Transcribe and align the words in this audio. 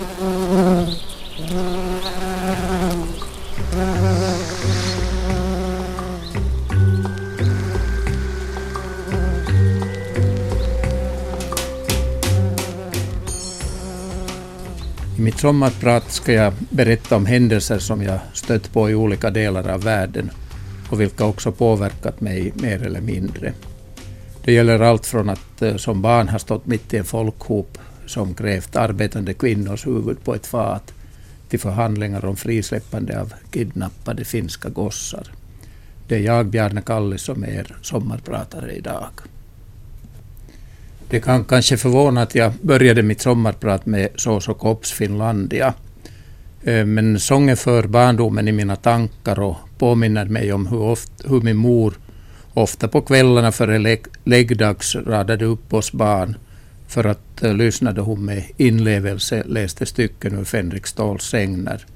I 0.00 0.02
mitt 0.02 0.08
sommarprat 15.38 16.12
ska 16.12 16.32
jag 16.32 16.52
berätta 16.70 17.16
om 17.16 17.26
händelser 17.26 17.78
som 17.78 18.02
jag 18.02 18.18
stött 18.32 18.72
på 18.72 18.90
i 18.90 18.94
olika 18.94 19.30
delar 19.30 19.68
av 19.68 19.82
världen 19.82 20.30
och 20.90 21.00
vilka 21.00 21.24
också 21.24 21.52
påverkat 21.52 22.20
mig 22.20 22.52
mer 22.54 22.82
eller 22.82 23.00
mindre. 23.00 23.52
Det 24.44 24.52
gäller 24.52 24.80
allt 24.80 25.06
från 25.06 25.28
att 25.28 25.62
eh, 25.62 25.76
som 25.76 26.02
barn 26.02 26.28
ha 26.28 26.38
stått 26.38 26.66
mitt 26.66 26.94
i 26.94 26.96
en 26.96 27.04
folkhop 27.04 27.78
som 28.10 28.34
krävt 28.34 28.76
arbetande 28.76 29.34
kvinnors 29.34 29.86
huvud 29.86 30.24
på 30.24 30.34
ett 30.34 30.46
fat 30.46 30.92
till 31.48 31.60
förhandlingar 31.60 32.24
om 32.24 32.36
frisläppande 32.36 33.20
av 33.20 33.32
kidnappade 33.50 34.24
finska 34.24 34.68
gossar. 34.68 35.26
Det 36.08 36.14
är 36.14 36.20
jag, 36.20 36.46
Bjarne 36.46 36.82
Kalle, 36.82 37.18
som 37.18 37.44
är 37.44 37.48
er 37.48 37.76
sommarpratare 37.82 38.72
idag. 38.72 39.10
Det 41.10 41.20
kan 41.20 41.44
kanske 41.44 41.76
förvåna 41.76 42.22
att 42.22 42.34
jag 42.34 42.52
började 42.62 43.02
mitt 43.02 43.20
sommarprat 43.20 43.86
med 43.86 44.08
Soso 44.16 44.54
Kops 44.54 44.92
Finlandia. 44.92 45.74
Eh, 46.62 46.84
men 46.84 47.20
sången 47.20 47.56
för 47.56 47.86
barndomen 47.86 48.48
i 48.48 48.52
mina 48.52 48.76
tankar 48.76 49.40
och 49.40 49.56
påminner 49.78 50.24
mig 50.24 50.52
om 50.52 50.66
hur, 50.66 50.82
ofta, 50.82 51.28
hur 51.28 51.40
min 51.40 51.56
mor 51.56 51.94
ofta 52.54 52.88
på 52.88 53.00
kvällarna 53.00 53.52
före 53.52 53.98
läggdags 54.24 54.96
radade 54.96 55.44
upp 55.44 55.74
oss 55.74 55.92
barn 55.92 56.36
för 56.90 57.04
att 57.04 57.44
uh, 57.44 57.54
lyssna 57.54 57.92
då 57.92 58.02
hon 58.02 58.24
med 58.24 58.44
inlevelse 58.56 59.42
läste 59.46 59.86
stycken 59.86 60.38
ur 60.38 60.44
Fänrik 60.44 60.86
Ståhls 60.86 61.24
sägner 61.24 61.86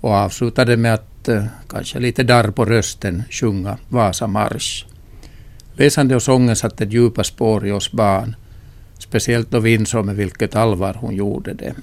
och 0.00 0.10
avslutade 0.10 0.76
med 0.76 0.94
att, 0.94 1.28
uh, 1.28 1.44
kanske 1.68 1.98
lite 1.98 2.22
darr 2.22 2.50
på 2.50 2.64
rösten, 2.64 3.22
sjunga 3.30 3.78
Vasamarsch. 3.88 4.84
Läsande 5.74 6.14
och 6.16 6.22
sången 6.22 6.56
satte 6.56 6.84
djupa 6.84 7.24
spår 7.24 7.66
i 7.66 7.72
oss 7.72 7.92
barn 7.92 8.36
Speciellt 8.98 9.50
då 9.50 9.60
vi 9.60 9.74
insåg 9.74 10.04
med 10.04 10.16
vilket 10.16 10.56
allvar 10.56 10.96
hon 11.00 11.14
gjorde 11.14 11.54
det. 11.54 11.74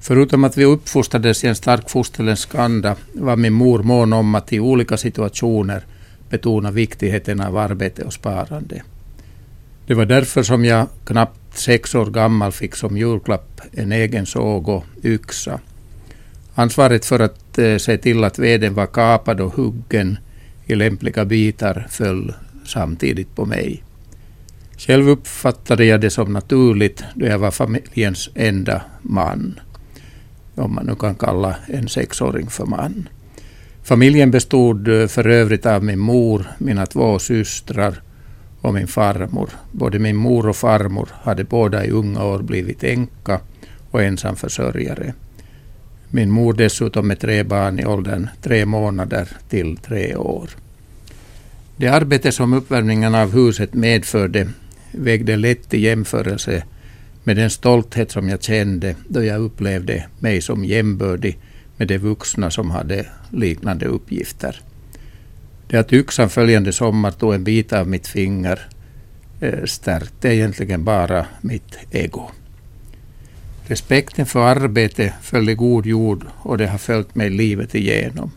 Förutom 0.00 0.44
att 0.44 0.56
vi 0.56 0.64
uppfostrades 0.64 1.44
i 1.44 1.46
en 1.46 1.54
stark 1.54 1.90
fosterländsk 1.90 2.54
anda 2.54 2.96
var 3.12 3.36
min 3.36 3.52
mor 3.52 3.82
mån 3.82 4.12
om 4.12 4.34
att 4.34 4.52
i 4.52 4.60
olika 4.60 4.96
situationer 4.96 5.84
betona 6.30 6.70
viktigheten 6.70 7.40
av 7.40 7.56
arbete 7.56 8.02
och 8.02 8.12
sparande. 8.12 8.82
Det 9.86 9.94
var 9.94 10.06
därför 10.06 10.42
som 10.42 10.64
jag 10.64 10.86
knappt 11.04 11.58
sex 11.58 11.94
år 11.94 12.06
gammal 12.06 12.52
fick 12.52 12.76
som 12.76 12.96
julklapp 12.96 13.60
en 13.72 13.92
egen 13.92 14.26
såg 14.26 14.68
och 14.68 14.84
yxa. 15.04 15.60
Ansvaret 16.54 17.04
för 17.04 17.20
att 17.20 17.58
eh, 17.58 17.76
se 17.76 17.98
till 17.98 18.24
att 18.24 18.38
veden 18.38 18.74
var 18.74 18.86
kapad 18.86 19.40
och 19.40 19.54
huggen 19.54 20.18
i 20.66 20.74
lämpliga 20.74 21.24
bitar 21.24 21.86
föll 21.90 22.34
samtidigt 22.64 23.34
på 23.34 23.44
mig. 23.44 23.82
Själv 24.78 25.08
uppfattade 25.08 25.84
jag 25.84 26.00
det 26.00 26.10
som 26.10 26.32
naturligt 26.32 27.04
då 27.14 27.26
jag 27.26 27.38
var 27.38 27.50
familjens 27.50 28.30
enda 28.34 28.82
man. 29.02 29.60
Om 30.54 30.74
man 30.74 30.86
nu 30.86 30.94
kan 30.94 31.14
kalla 31.14 31.56
en 31.66 31.88
sexåring 31.88 32.50
för 32.50 32.66
man. 32.66 33.08
Familjen 33.82 34.30
bestod 34.30 34.88
eh, 34.88 35.06
för 35.06 35.28
övrigt 35.28 35.66
av 35.66 35.84
min 35.84 35.98
mor, 35.98 36.46
mina 36.58 36.86
två 36.86 37.18
systrar 37.18 38.02
och 38.66 38.74
min 38.74 38.86
farmor. 38.86 39.50
Både 39.72 39.98
min 39.98 40.16
mor 40.16 40.48
och 40.48 40.56
farmor 40.56 41.08
hade 41.22 41.44
båda 41.44 41.84
i 41.84 41.90
unga 41.90 42.24
år 42.24 42.42
blivit 42.42 42.84
änka 42.84 43.40
och 43.90 44.02
ensamförsörjare. 44.02 45.14
Min 46.10 46.30
mor 46.30 46.52
dessutom 46.52 47.08
med 47.08 47.20
tre 47.20 47.42
barn 47.42 47.78
i 47.78 47.84
åldern 47.84 48.28
tre 48.42 48.66
månader 48.66 49.28
till 49.48 49.76
tre 49.76 50.16
år. 50.16 50.50
Det 51.76 51.88
arbete 51.88 52.32
som 52.32 52.52
uppvärmningen 52.52 53.14
av 53.14 53.32
huset 53.32 53.74
medförde 53.74 54.48
vägde 54.92 55.36
lätt 55.36 55.74
i 55.74 55.80
jämförelse 55.80 56.62
med 57.24 57.36
den 57.36 57.50
stolthet 57.50 58.10
som 58.10 58.28
jag 58.28 58.42
kände 58.42 58.94
då 59.08 59.24
jag 59.24 59.40
upplevde 59.40 60.06
mig 60.18 60.40
som 60.40 60.64
jämbördig 60.64 61.38
med 61.76 61.88
de 61.88 61.98
vuxna 61.98 62.50
som 62.50 62.70
hade 62.70 63.06
liknande 63.30 63.86
uppgifter. 63.86 64.60
Det 65.68 65.76
att 65.76 65.92
yxan 65.92 66.30
följande 66.30 66.72
sommar 66.72 67.10
tog 67.10 67.34
en 67.34 67.44
bit 67.44 67.72
av 67.72 67.88
mitt 67.88 68.06
finger 68.06 68.68
eh, 69.40 69.64
stärkte 69.64 70.28
egentligen 70.28 70.84
bara 70.84 71.26
mitt 71.40 71.78
ego. 71.90 72.30
Respekten 73.66 74.26
för 74.26 74.40
arbete 74.40 75.14
föll 75.22 75.48
i 75.48 75.54
god 75.54 75.86
jord 75.86 76.26
och 76.38 76.58
det 76.58 76.66
har 76.66 76.78
följt 76.78 77.14
mig 77.14 77.30
livet 77.30 77.74
igenom. 77.74 78.30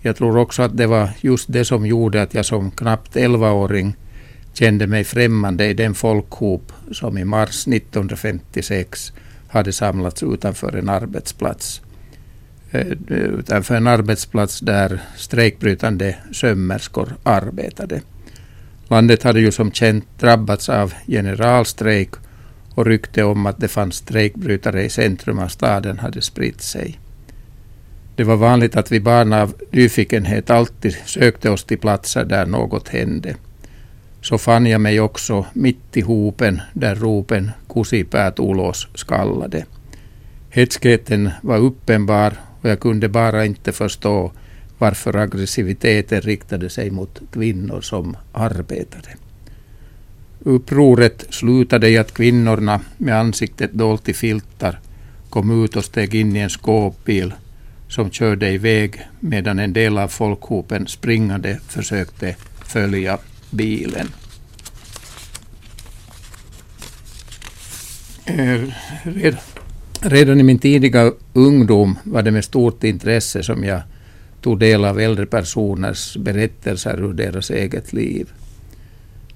Jag 0.00 0.16
tror 0.16 0.36
också 0.36 0.62
att 0.62 0.76
det 0.76 0.86
var 0.86 1.10
just 1.20 1.52
det 1.52 1.64
som 1.64 1.86
gjorde 1.86 2.22
att 2.22 2.34
jag 2.34 2.46
som 2.46 2.70
knappt 2.70 3.16
11-åring 3.16 3.96
kände 4.52 4.86
mig 4.86 5.04
främmande 5.04 5.66
i 5.66 5.74
den 5.74 5.94
folkhop 5.94 6.72
som 6.92 7.18
i 7.18 7.24
mars 7.24 7.68
1956 7.68 9.12
hade 9.48 9.72
samlats 9.72 10.22
utanför 10.22 10.76
en 10.76 10.88
arbetsplats. 10.88 11.81
Eh, 12.74 12.86
utanför 13.08 13.74
en 13.74 13.86
arbetsplats 13.86 14.60
där 14.60 15.00
strejkbrytande 15.16 16.16
sömmerskor 16.32 17.16
arbetade. 17.22 18.00
Landet 18.88 19.22
hade 19.22 19.40
ju 19.40 19.52
som 19.52 19.72
känt 19.72 20.04
drabbats 20.18 20.68
av 20.68 20.94
generalstrejk 21.06 22.10
och 22.74 22.86
rykte 22.86 23.24
om 23.24 23.46
att 23.46 23.60
det 23.60 23.68
fanns 23.68 23.94
strejkbrytare 23.94 24.84
i 24.84 24.88
centrum 24.88 25.38
av 25.38 25.48
staden 25.48 25.98
hade 25.98 26.22
spritt 26.22 26.60
sig. 26.62 26.98
Det 28.16 28.24
var 28.24 28.36
vanligt 28.36 28.76
att 28.76 28.92
vi 28.92 29.00
barn 29.00 29.32
av 29.32 29.54
nyfikenhet 29.70 30.50
alltid 30.50 30.96
sökte 31.04 31.50
oss 31.50 31.64
till 31.64 31.78
platser 31.78 32.24
där 32.24 32.46
något 32.46 32.88
hände 32.88 33.36
så 34.20 34.38
fann 34.38 34.66
jag 34.66 34.80
mig 34.80 35.00
också 35.00 35.46
mitt 35.52 35.96
i 35.96 36.00
hopen 36.00 36.60
där 36.72 36.94
ropen 36.94 37.50
kusipäät 37.68 38.38
ulos 38.38 38.88
skallade. 38.94 39.64
Hetskheten 40.50 41.30
var 41.42 41.58
uppenbar 41.58 42.32
och 42.62 42.70
jag 42.70 42.80
kunde 42.80 43.08
bara 43.08 43.44
inte 43.44 43.72
förstå 43.72 44.32
varför 44.78 45.16
aggressiviteten 45.16 46.20
riktade 46.20 46.70
sig 46.70 46.90
mot 46.90 47.20
kvinnor 47.32 47.80
som 47.80 48.16
arbetade. 48.32 49.08
Upproret 50.40 51.26
slutade 51.30 51.88
i 51.88 51.98
att 51.98 52.14
kvinnorna 52.14 52.80
med 52.98 53.18
ansiktet 53.18 53.72
dolt 53.72 54.08
i 54.08 54.14
filtar 54.14 54.80
kom 55.30 55.64
ut 55.64 55.76
och 55.76 55.84
steg 55.84 56.14
in 56.14 56.36
i 56.36 56.38
en 56.38 56.50
skåpbil 56.50 57.34
som 57.88 58.10
körde 58.10 58.50
iväg 58.50 59.00
medan 59.20 59.58
en 59.58 59.72
del 59.72 59.98
av 59.98 60.08
folkhopen 60.08 60.86
springande 60.86 61.60
försökte 61.68 62.36
följa 62.66 63.18
bilen. 63.50 64.08
Eh, 68.24 68.62
Redan 70.04 70.40
i 70.40 70.42
min 70.42 70.58
tidiga 70.58 71.12
ungdom 71.32 71.98
var 72.04 72.22
det 72.22 72.30
med 72.30 72.44
stort 72.44 72.84
intresse 72.84 73.42
som 73.42 73.64
jag 73.64 73.80
tog 74.40 74.58
del 74.58 74.84
av 74.84 75.00
äldre 75.00 75.26
personers 75.26 76.16
berättelser 76.16 77.04
ur 77.04 77.12
deras 77.12 77.50
eget 77.50 77.92
liv. 77.92 78.32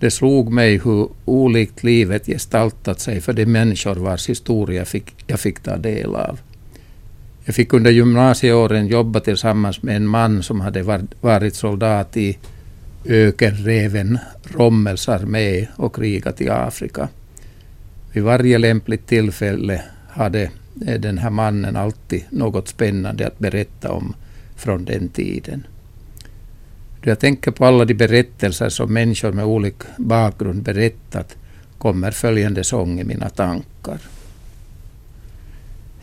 Det 0.01 0.11
slog 0.11 0.53
mig 0.53 0.79
hur 0.85 1.09
olikt 1.25 1.85
livet 1.85 2.27
gestaltat 2.27 3.01
sig 3.01 3.21
för 3.21 3.33
de 3.33 3.47
människor 3.47 3.95
vars 3.95 4.29
historia 4.29 4.85
fick, 4.85 5.15
jag 5.27 5.41
fick 5.41 5.61
ta 5.61 5.77
del 5.77 6.15
av. 6.15 6.41
Jag 7.45 7.55
fick 7.55 7.73
under 7.73 7.91
gymnasieåren 7.91 8.87
jobba 8.87 9.21
tillsammans 9.21 9.83
med 9.83 9.97
en 9.97 10.07
man 10.07 10.43
som 10.43 10.61
hade 10.61 11.07
varit 11.21 11.55
soldat 11.55 12.17
i 12.17 12.39
ökenreven 13.05 14.19
Rommels 14.43 15.09
armé 15.09 15.67
och 15.77 15.95
krigat 15.95 16.41
i 16.41 16.49
Afrika. 16.49 17.09
Vid 18.13 18.23
varje 18.23 18.59
lämpligt 18.59 19.07
tillfälle 19.07 19.83
hade 20.17 20.51
den 20.75 21.19
här 21.19 21.31
mannen 21.31 21.77
alltid 21.77 22.25
något 22.31 22.69
spännande 22.69 23.27
att 23.27 23.39
berätta 23.39 23.93
om 23.93 24.15
från 24.57 24.85
den 24.85 25.09
tiden. 25.09 25.67
Då 27.03 27.11
jag 27.11 27.19
tänker 27.19 27.51
på 27.51 27.67
alla 27.67 27.85
de 27.85 27.95
berättelser 27.95 28.69
som 28.69 28.93
människor 28.93 29.33
med 29.33 29.45
olika 29.45 29.87
bakgrund 29.97 30.63
berättat 30.63 31.37
kommer 31.79 32.11
följande 32.11 32.65
sång 32.65 33.01
i 33.01 33.05
mina 33.05 33.29
tankar. 33.29 33.99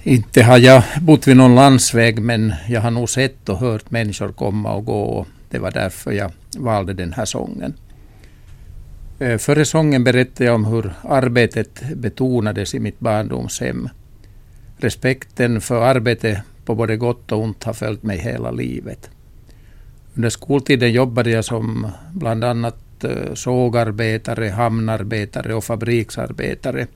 Inte 0.04 0.44
har 0.44 0.58
jag 0.58 0.84
bott 1.02 1.28
vid 1.28 1.38
någon 1.38 1.56
landsväg 1.56 2.20
men 2.22 2.54
jag 2.68 2.82
har 2.82 2.92
nog 2.92 3.10
sett 3.10 3.50
och 3.50 3.58
hört 3.58 3.92
människor 3.92 4.32
komma 4.32 4.74
och 4.74 4.86
gå 4.86 5.26
det 5.54 5.60
var 5.60 5.72
därför 5.72 6.12
jag 6.12 6.32
valde 6.58 6.94
den 6.94 7.14
här 7.14 7.26
sången. 7.26 7.74
Eh, 9.20 9.38
Före 9.38 9.66
sången 9.66 10.04
berättade 10.04 10.46
jag 10.46 10.56
om 10.56 10.66
hur 10.66 10.94
arbetet 11.04 11.82
betonades 11.96 12.76
i 12.76 12.80
mitt 12.80 13.00
barndomshem. 13.00 13.90
Respekten 14.84 15.62
för 15.62 15.82
arbete 15.82 16.44
på 16.66 16.76
både 16.76 16.98
gott 16.98 17.32
och 17.32 17.42
ont 17.42 17.64
har 17.64 17.74
följt 17.74 18.04
mig 18.04 18.18
hela 18.18 18.52
livet. 18.52 19.10
Under 20.16 20.30
skoltiden 20.30 20.92
jobbade 20.92 21.30
jag 21.30 21.46
som 21.46 21.88
bland 22.14 22.44
annat 22.44 23.04
eh, 23.04 23.34
sågarbetare, 23.34 24.50
hamnarbetare 24.50 25.54
och 25.56 25.64
fabriksarbetare. 25.64 26.88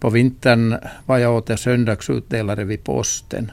På 0.00 0.10
vintern 0.10 0.76
var 1.06 1.18
jag 1.18 1.36
åter 1.36 1.56
söndagsutdelare 1.56 2.64
vid 2.64 2.84
posten. 2.84 3.52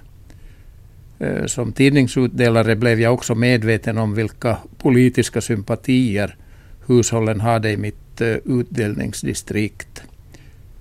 Eh, 1.19 1.45
som 1.45 1.74
tidningsutdelare 1.74 2.75
blev 2.75 3.00
jag 3.00 3.13
också 3.13 3.36
medveten 3.36 3.98
om 3.98 4.13
vilka 4.13 4.57
politiska 4.77 5.42
sympatier 5.42 6.36
hushållen 6.88 7.42
hade 7.42 7.71
i 7.71 7.77
mitt 7.77 8.21
eh, 8.21 8.36
utdelningsdistrikt. 8.45 10.03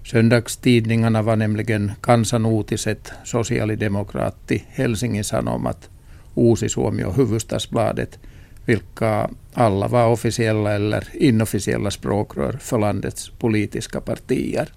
Söndagstidningarna 0.07 1.23
var 1.23 1.37
nämligen 1.37 1.93
Kansanotiset, 2.01 3.13
Sosiaalidemokraatti, 3.25 4.65
Helsingin 4.69 5.25
Sanomat, 5.25 5.91
Uusi 6.37 6.69
Suomi 6.69 7.05
och 7.05 7.15
Hufvudstadsbladet, 7.15 8.19
vilka 8.65 9.31
alla 9.55 9.89
var 9.89 10.07
officiella 10.07 10.73
eller 10.73 11.09
inofficiella 11.13 11.91
språkrör 11.91 12.53
för 12.53 12.79
landets 12.79 13.31
politiska 13.39 14.01
partier. 14.01 14.73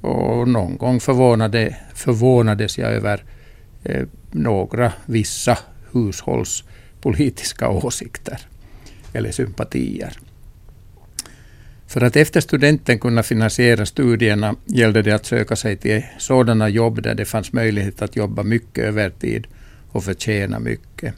Och 0.00 0.48
någon 0.48 0.76
gång 0.76 1.00
förvånade, 1.00 1.76
förvånades 1.94 2.78
jag 2.78 2.92
över 2.92 3.24
eh, 3.84 4.06
några 4.30 4.92
vissa 5.06 5.58
hushålls 5.92 6.64
politiska 7.00 7.68
åsikter 7.68 8.40
eller 9.12 9.30
sympatier. 9.30 10.18
För 11.88 12.00
att 12.00 12.16
efter 12.16 12.40
studenten 12.40 12.98
kunna 12.98 13.22
finansiera 13.22 13.86
studierna 13.86 14.54
gällde 14.64 15.02
det 15.02 15.12
att 15.12 15.26
söka 15.26 15.56
sig 15.56 15.76
till 15.76 16.02
sådana 16.18 16.68
jobb 16.68 17.02
där 17.02 17.14
det 17.14 17.24
fanns 17.24 17.52
möjlighet 17.52 18.02
att 18.02 18.16
jobba 18.16 18.42
mycket 18.42 18.84
övertid 18.84 19.46
och 19.88 20.04
förtjäna 20.04 20.58
mycket. 20.58 21.14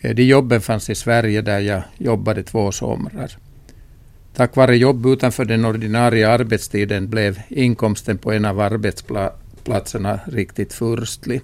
Eh, 0.00 0.14
de 0.14 0.22
jobben 0.22 0.60
fanns 0.60 0.90
i 0.90 0.94
Sverige 0.94 1.42
där 1.42 1.58
jag 1.58 1.82
jobbade 1.98 2.42
två 2.42 2.72
somrar. 2.72 3.36
Tack 4.34 4.56
vare 4.56 4.76
jobb 4.76 5.06
utanför 5.06 5.44
den 5.44 5.64
ordinarie 5.64 6.28
arbetstiden 6.28 7.08
blev 7.08 7.40
inkomsten 7.48 8.18
på 8.18 8.32
en 8.32 8.44
av 8.44 8.60
arbetsplatserna 8.60 10.20
riktigt 10.26 10.72
furstlig. 10.72 11.40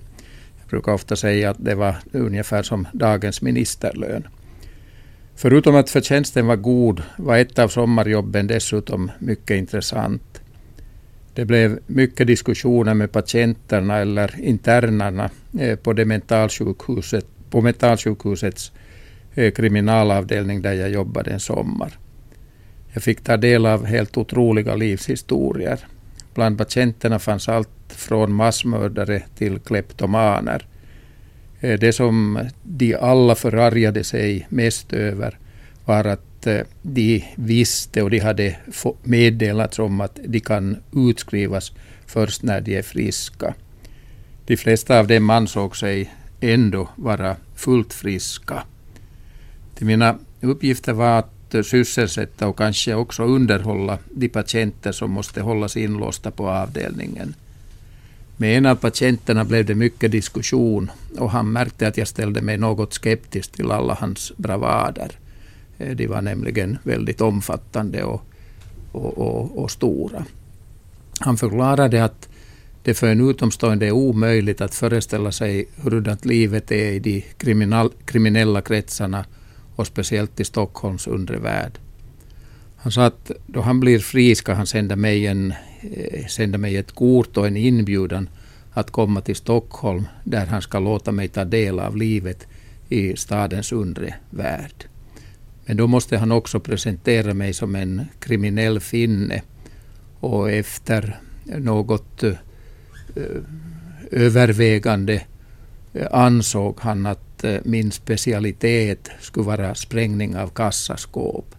Jag 0.60 0.68
brukar 0.70 0.92
ofta 0.92 1.16
säga 1.16 1.50
att 1.50 1.64
det 1.64 1.74
var 1.74 1.96
ungefär 2.12 2.62
som 2.62 2.88
dagens 2.92 3.42
ministerlön. 3.42 4.26
Förutom 5.38 5.76
att 5.76 5.90
förtjänsten 5.90 6.46
var 6.46 6.56
god 6.56 7.02
var 7.16 7.38
ett 7.38 7.58
av 7.58 7.68
sommarjobben 7.68 8.46
dessutom 8.46 9.10
mycket 9.18 9.56
intressant. 9.56 10.42
Det 11.34 11.44
blev 11.44 11.78
mycket 11.86 12.26
diskussioner 12.26 12.94
med 12.94 13.12
patienterna 13.12 13.98
eller 13.98 14.40
internerna 14.40 15.30
eh, 15.58 15.76
på, 15.76 15.92
det 15.92 16.04
mentalsjukhuset, 16.04 17.26
på 17.50 17.60
mentalsjukhusets 17.60 18.72
eh, 19.34 19.52
kriminalavdelning 19.52 20.62
där 20.62 20.72
jag 20.72 20.90
jobbade 20.90 21.30
en 21.30 21.40
sommar. 21.40 21.98
Jag 22.92 23.02
fick 23.02 23.20
ta 23.20 23.36
del 23.36 23.66
av 23.66 23.84
helt 23.84 24.16
otroliga 24.16 24.74
livshistorier. 24.74 25.86
Bland 26.34 26.58
patienterna 26.58 27.18
fanns 27.18 27.48
allt 27.48 27.68
från 27.88 28.32
massmördare 28.32 29.22
till 29.38 29.58
kleptomaner. 29.58 30.66
Eh, 31.66 31.78
det 31.78 31.92
som 31.92 32.38
de 32.62 32.94
alla 32.94 33.34
förargade 33.34 34.04
sig 34.04 34.46
mest 34.48 34.92
över 34.92 35.38
var 35.84 36.04
att 36.04 36.46
eh, 36.46 36.60
de 36.82 37.24
visste 37.34 38.02
och 38.02 38.10
de 38.10 38.18
hade 38.18 38.56
meddelats 39.02 39.78
om 39.78 40.00
att 40.00 40.18
de 40.26 40.40
kan 40.40 40.76
utskrivas 40.92 41.72
först 42.06 42.42
när 42.42 42.60
de 42.60 42.76
är 42.76 42.82
friska. 42.82 43.54
De 44.46 44.56
flesta 44.56 44.98
av 44.98 45.06
dem 45.06 45.30
ansåg 45.30 45.76
sig 45.76 46.14
ändå 46.40 46.88
vara 46.96 47.36
fullt 47.54 47.92
friska. 47.92 48.62
Till 49.74 49.86
mina 49.86 50.18
uppgifter 50.40 50.92
var 50.92 51.18
att 51.18 51.66
sysselsätta 51.66 52.48
och 52.48 52.58
kanske 52.58 52.94
också 52.94 53.22
underhålla 53.22 53.98
de 54.14 54.28
patienter 54.28 54.92
som 54.92 55.10
måste 55.10 55.40
hållas 55.40 55.76
inlåsta 55.76 56.30
på 56.30 56.48
avdelningen. 56.48 57.34
Med 58.36 58.58
en 58.58 58.66
av 58.66 58.74
patienterna 58.74 59.44
blev 59.44 59.64
det 59.64 59.74
mycket 59.74 60.12
diskussion 60.12 60.90
och 61.18 61.30
han 61.30 61.52
märkte 61.52 61.88
att 61.88 61.96
jag 61.96 62.08
ställde 62.08 62.42
mig 62.42 62.58
något 62.58 62.92
skeptisk 62.92 63.52
till 63.52 63.70
alla 63.70 63.94
hans 63.94 64.32
bravader. 64.36 65.10
Eh, 65.78 65.96
de 65.96 66.06
var 66.06 66.22
nämligen 66.22 66.78
väldigt 66.82 67.20
omfattande 67.20 68.04
och, 68.04 68.22
och, 68.92 69.18
och, 69.18 69.58
och 69.58 69.70
stora. 69.70 70.24
Han 71.20 71.36
förklarade 71.36 72.04
att 72.04 72.28
det 72.82 72.94
för 72.94 73.06
en 73.06 73.30
utomstående 73.30 73.86
är 73.86 73.92
omöjligt 73.92 74.60
att 74.60 74.74
föreställa 74.74 75.32
sig 75.32 75.68
hurdant 75.76 76.24
livet 76.24 76.72
är 76.72 76.92
i 76.92 76.98
de 76.98 77.24
kriminella 78.06 78.60
kretsarna 78.60 79.24
och 79.76 79.86
speciellt 79.86 80.40
i 80.40 80.44
Stockholms 80.44 81.06
undre 81.06 81.38
värld. 81.38 81.78
Han 82.76 82.92
sa 82.92 83.04
att 83.04 83.30
då 83.46 83.60
han 83.60 83.80
blir 83.80 83.98
fri 83.98 84.34
ska 84.34 84.54
han 84.54 84.66
sända 84.66 84.96
mig, 84.96 85.26
en, 85.26 85.54
Eh, 85.92 86.26
sända 86.26 86.58
mig 86.58 86.76
ett 86.76 86.92
kort 86.92 87.36
och 87.36 87.46
en 87.46 87.56
inbjudan 87.56 88.28
att 88.72 88.90
komma 88.90 89.20
till 89.20 89.36
Stockholm 89.36 90.08
där 90.24 90.46
han 90.46 90.62
ska 90.62 90.78
låta 90.78 91.12
mig 91.12 91.28
ta 91.28 91.44
del 91.44 91.80
av 91.80 91.96
livet 91.96 92.46
i 92.88 93.16
stadens 93.16 93.72
undre 93.72 94.14
värld. 94.30 94.84
Men 95.66 95.76
då 95.76 95.86
måste 95.86 96.18
han 96.18 96.32
också 96.32 96.60
presentera 96.60 97.34
mig 97.34 97.52
som 97.52 97.74
en 97.74 98.04
kriminell 98.18 98.80
finne 98.80 99.42
och 100.20 100.50
efter 100.50 101.20
något 101.44 102.22
eh, 102.22 102.32
övervägande 104.10 105.22
eh, 105.94 106.06
ansåg 106.10 106.80
han 106.80 107.06
att 107.06 107.44
min 107.64 107.92
specialitet 107.92 109.10
skulle 109.20 109.46
vara 109.46 109.74
sprängning 109.74 110.36
av 110.36 110.48
kassaskåp. 110.48 111.54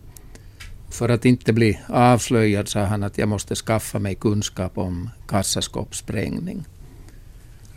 För 0.98 1.10
att 1.10 1.26
inte 1.26 1.54
bli 1.54 1.80
avslöjad 1.88 2.68
sa 2.68 2.84
han 2.84 3.04
att 3.04 3.18
jag 3.18 3.30
måste 3.30 3.56
skaffa 3.56 4.00
mig 4.00 4.16
kunskap 4.16 4.78
om 4.78 5.10
kassaskåpssprängning. 5.28 6.66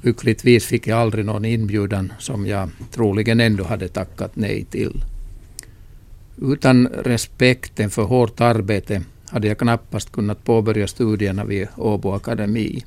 Lyckligtvis 0.03 0.67
fick 0.67 0.87
jag 0.87 0.99
aldrig 0.99 1.25
någon 1.25 1.45
inbjudan 1.45 2.13
som 2.19 2.47
jag 2.47 2.71
troligen 2.91 3.41
ändå 3.41 3.65
hade 3.65 3.89
tackat 3.89 4.37
nej 4.37 4.65
till. 4.65 5.05
Utan 6.43 6.87
respekten 6.87 7.91
för 7.91 8.03
hårt 8.03 8.41
arbete 8.41 9.03
hade 9.29 9.49
jag 9.49 9.59
knappast 9.59 10.13
kunnat 10.13 10.45
påbörja 10.45 10.87
studierna 10.87 11.45
vid 11.45 11.69
Åbo 11.77 12.13
Akademi. 12.13 12.85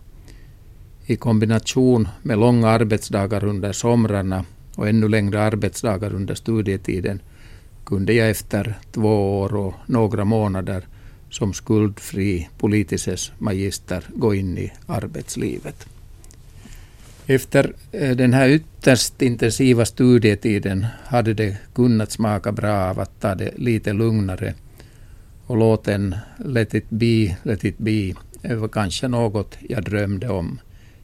I 1.05 1.15
kombination 1.15 2.07
med 2.21 2.39
långa 2.39 2.69
arbetsdagar 2.69 3.43
under 3.43 3.71
somrarna 3.71 4.45
och 4.75 4.89
ännu 4.89 5.07
längre 5.07 5.41
arbetsdagar 5.41 6.13
under 6.13 6.35
studietiden 6.35 7.21
kunde 7.85 8.13
jag 8.13 8.29
efter 8.29 8.77
två 8.91 9.39
år 9.39 9.55
och 9.55 9.73
några 9.85 10.25
månader 10.25 10.87
som 11.29 11.53
skuldfri 11.53 12.49
politisches 12.57 13.31
magister 13.37 14.03
gå 14.15 14.35
in 14.35 14.57
i 14.57 14.71
arbetslivet. 14.85 15.87
Efter 17.25 17.73
eh, 17.91 18.15
den 18.15 18.33
här 18.33 18.49
ytterst 18.49 19.21
intensiva 19.21 19.85
studietiden 19.85 20.85
hade 21.05 21.33
det 21.33 21.57
kunnat 21.73 22.11
smaka 22.11 22.51
bra 22.51 22.89
av 22.89 22.99
att 22.99 23.21
ta 23.21 23.35
det 23.35 23.51
lite 23.57 23.93
lugnare 23.93 24.53
och 25.45 25.57
låten 25.57 26.15
Let 26.37 26.73
it 26.73 26.89
be, 26.89 27.37
let 27.43 27.63
it 27.63 27.77
be 27.77 28.13
eh, 28.41 28.55
var 28.55 28.67
kanske 28.67 29.07
något 29.07 29.57
jag 29.69 29.83
drömde 29.83 30.29
om. 30.29 30.59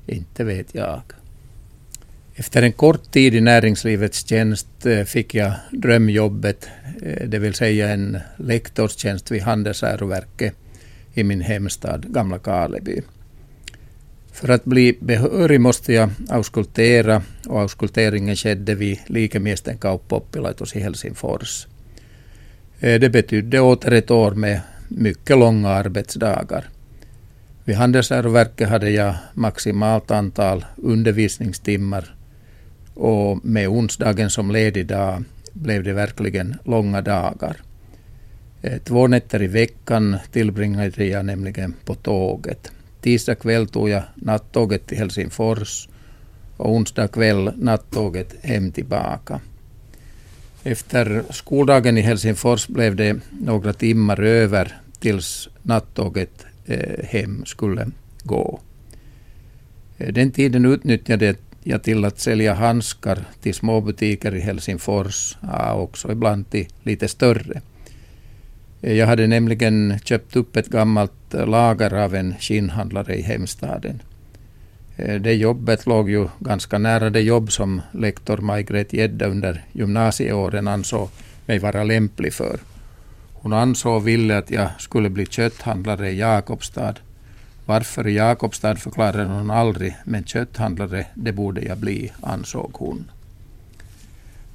Inte 0.07 0.43
vet 0.43 0.75
jag. 0.75 1.01
Efter 2.39 2.61
en 2.61 2.71
kort 2.71 3.11
tid 3.11 3.35
i 3.35 3.41
näringslivets 3.41 4.27
tjänst 4.27 4.85
eh, 4.85 5.03
fick 5.03 5.35
jag 5.35 5.53
drömjobbet, 5.71 6.69
eh, 7.01 7.27
det 7.27 7.39
vill 7.39 7.53
säga 7.53 7.89
en 7.89 8.19
lektorstjänst 8.37 9.31
vid 9.31 9.41
Handelsäroverket 9.41 10.53
i 11.13 11.23
min 11.23 11.41
hemstad 11.41 12.13
Gamla 12.13 12.39
Karleby. 12.39 13.01
För 14.31 14.49
att 14.49 14.65
bli 14.65 14.97
behörig 14.99 15.61
måste 15.61 15.93
jag 15.93 16.09
auskultera 16.29 17.21
och 17.47 17.61
auskulteringen 17.61 18.35
skedde 18.35 18.75
vid 18.75 18.99
Likemiesten 19.07 19.77
kauppoppilaitos 19.77 20.75
i 20.75 20.79
Helsingfors. 20.79 21.67
Eh, 22.79 22.99
det 22.99 23.09
betydde 23.09 23.59
åter 23.59 23.93
ett 23.93 24.11
år 24.11 24.31
med 24.31 24.61
mycket 24.87 25.37
långa 25.37 25.69
arbetsdagar. 25.69 26.69
Vid 27.63 27.75
Handelsäroverket 27.75 28.69
hade 28.69 28.89
jag 28.89 29.15
maximalt 29.33 30.11
antal 30.11 30.65
undervisningstimmar 30.77 32.15
och 32.99 33.45
med 33.45 33.67
onsdagen 33.67 34.29
som 34.29 34.51
ledig 34.51 34.87
dag 34.87 35.23
blev 35.53 35.83
det 35.83 35.93
verkligen 35.93 36.55
långa 36.65 37.01
dagar. 37.01 37.57
Eh, 38.61 38.77
två 38.83 39.07
nätter 39.07 39.41
i 39.41 39.47
veckan 39.47 40.17
tillbringade 40.31 41.05
jag 41.05 41.25
nämligen 41.25 41.73
på 41.85 41.95
tåget. 41.95 42.71
Tisdag 43.01 43.35
kväll 43.35 43.67
tog 43.67 43.89
jag 43.89 44.03
nattåget 44.15 44.87
till 44.87 44.97
Helsingfors 44.97 45.89
och 46.57 46.71
onsdag 46.71 47.07
kväll 47.07 47.51
nattåget 47.55 48.35
hem 48.41 48.71
tillbaka. 48.71 49.39
Efter 50.63 51.23
skoldagen 51.29 51.97
i 51.97 52.01
Helsingfors 52.01 52.67
blev 52.67 52.95
det 52.95 53.19
några 53.41 53.73
timmar 53.73 54.21
över 54.21 54.77
tills 54.99 55.49
nattåget 55.61 56.45
eh, 56.65 57.05
hem 57.05 57.45
skulle 57.45 57.87
gå. 58.23 58.59
Eh, 59.97 60.13
den 60.13 60.31
tiden 60.31 60.65
utnyttjade 60.65 61.35
jag 61.63 61.83
till 61.83 62.05
att 62.05 62.19
sälja 62.19 62.53
handskar 62.53 63.19
till 63.41 63.53
småbutiker 63.53 64.35
i 64.35 64.39
Helsingfors, 64.39 65.37
ja, 65.41 65.73
också 65.73 66.11
ibland 66.11 66.49
till 66.49 66.67
lite 66.83 67.07
större. 67.07 67.61
Jag 68.81 69.07
hade 69.07 69.27
nämligen 69.27 69.99
köpt 70.03 70.35
upp 70.35 70.55
ett 70.57 70.67
gammalt 70.67 71.33
lager 71.33 71.93
av 71.93 72.15
en 72.15 72.35
skinnhandlare 72.39 73.15
i 73.15 73.21
hemstaden. 73.21 74.01
Eh, 74.97 75.21
det 75.21 75.33
jobbet 75.33 75.85
låg 75.85 76.09
ju 76.09 76.27
ganska 76.39 76.77
nära 76.77 77.09
det 77.09 77.21
jobb 77.21 77.51
som 77.51 77.81
lektor 77.91 78.37
Maj-Gret 78.37 78.93
Gedda 78.93 79.25
under 79.25 79.65
gymnasieåren 79.71 80.67
ansåg 80.67 81.09
mig 81.45 81.59
vara 81.59 81.83
lämplig 81.83 82.33
för. 82.33 82.59
Hon 83.33 83.53
ansåg 83.53 83.95
och 83.95 84.07
ville 84.07 84.37
att 84.37 84.51
jag 84.51 84.69
skulle 84.77 85.09
bli 85.09 85.25
kötthandlare 85.25 86.09
i 86.09 86.19
Jakobstad. 86.19 86.95
Varför 87.69 88.07
i 88.07 88.15
Jakobstad 88.15 88.75
förklarade 88.75 89.23
hon 89.23 89.51
aldrig, 89.51 89.95
men 90.03 90.23
kötthandlare 90.23 91.05
det 91.15 91.31
borde 91.31 91.61
jag 91.61 91.77
bli, 91.77 92.11
ansåg 92.21 92.71
hon. 92.73 93.11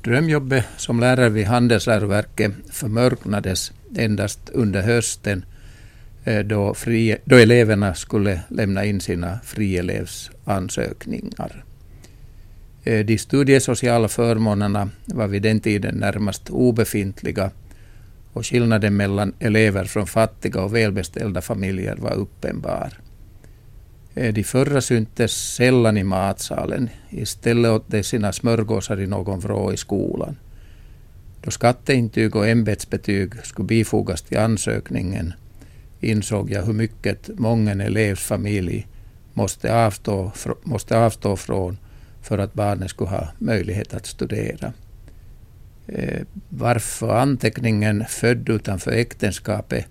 Drömjobbet 0.02 0.64
som 0.76 1.00
lärare 1.00 1.28
vid 1.28 1.46
Handelsläroverket 1.46 2.52
förmörknades 2.70 3.72
endast 3.96 4.50
under 4.52 4.82
hösten 4.82 5.44
eh, 6.24 6.38
då, 6.38 6.74
fri, 6.74 7.16
då 7.24 7.36
eleverna 7.36 7.94
skulle 7.94 8.40
lämna 8.48 8.84
in 8.84 9.00
sina 9.00 9.38
frielevsansökningar. 9.44 11.64
Eh, 12.84 13.06
de 13.06 13.18
studiesociala 13.18 14.08
förmånerna 14.08 14.90
var 15.04 15.26
vid 15.26 15.42
den 15.42 15.60
tiden 15.60 15.94
närmast 15.94 16.50
obefintliga 16.50 17.50
och 18.32 18.46
skillnaden 18.46 18.96
mellan 18.96 19.32
elever 19.38 19.84
från 19.84 20.06
fattiga 20.06 20.62
och 20.62 20.74
välbeställda 20.74 21.40
familjer 21.40 21.96
var 21.96 22.14
uppenbar. 22.14 23.03
De 24.14 24.44
förra 24.44 24.80
syntes 24.80 25.54
sällan 25.54 25.96
i 25.96 26.04
matsalen. 26.04 26.90
Istället 27.10 27.70
åt 27.70 27.84
de 27.86 28.02
sina 28.02 28.32
smörgåsar 28.32 29.00
i 29.00 29.06
någon 29.06 29.40
vrå 29.40 29.72
i 29.72 29.76
skolan. 29.76 30.36
Då 31.40 31.50
skatteintyg 31.50 32.36
och 32.36 32.48
ämbetsbetyg 32.48 33.34
skulle 33.44 33.66
bifogas 33.66 34.22
till 34.22 34.38
ansökningen 34.38 35.32
insåg 36.00 36.50
jag 36.50 36.62
hur 36.62 36.72
mycket 36.72 37.38
mången 37.38 37.80
elevs 37.80 38.20
familj 38.20 38.86
måste 39.32 39.74
avstå, 39.86 40.32
måste 40.62 40.98
avstå 40.98 41.36
från 41.36 41.78
för 42.22 42.38
att 42.38 42.54
barnet 42.54 42.90
skulle 42.90 43.10
ha 43.10 43.28
möjlighet 43.38 43.94
att 43.94 44.06
studera. 44.06 44.72
Eh, 45.86 46.20
varför 46.48 47.16
anteckningen 47.16 48.04
född 48.08 48.48
utanför 48.48 48.92
äktenskapet 48.92 49.86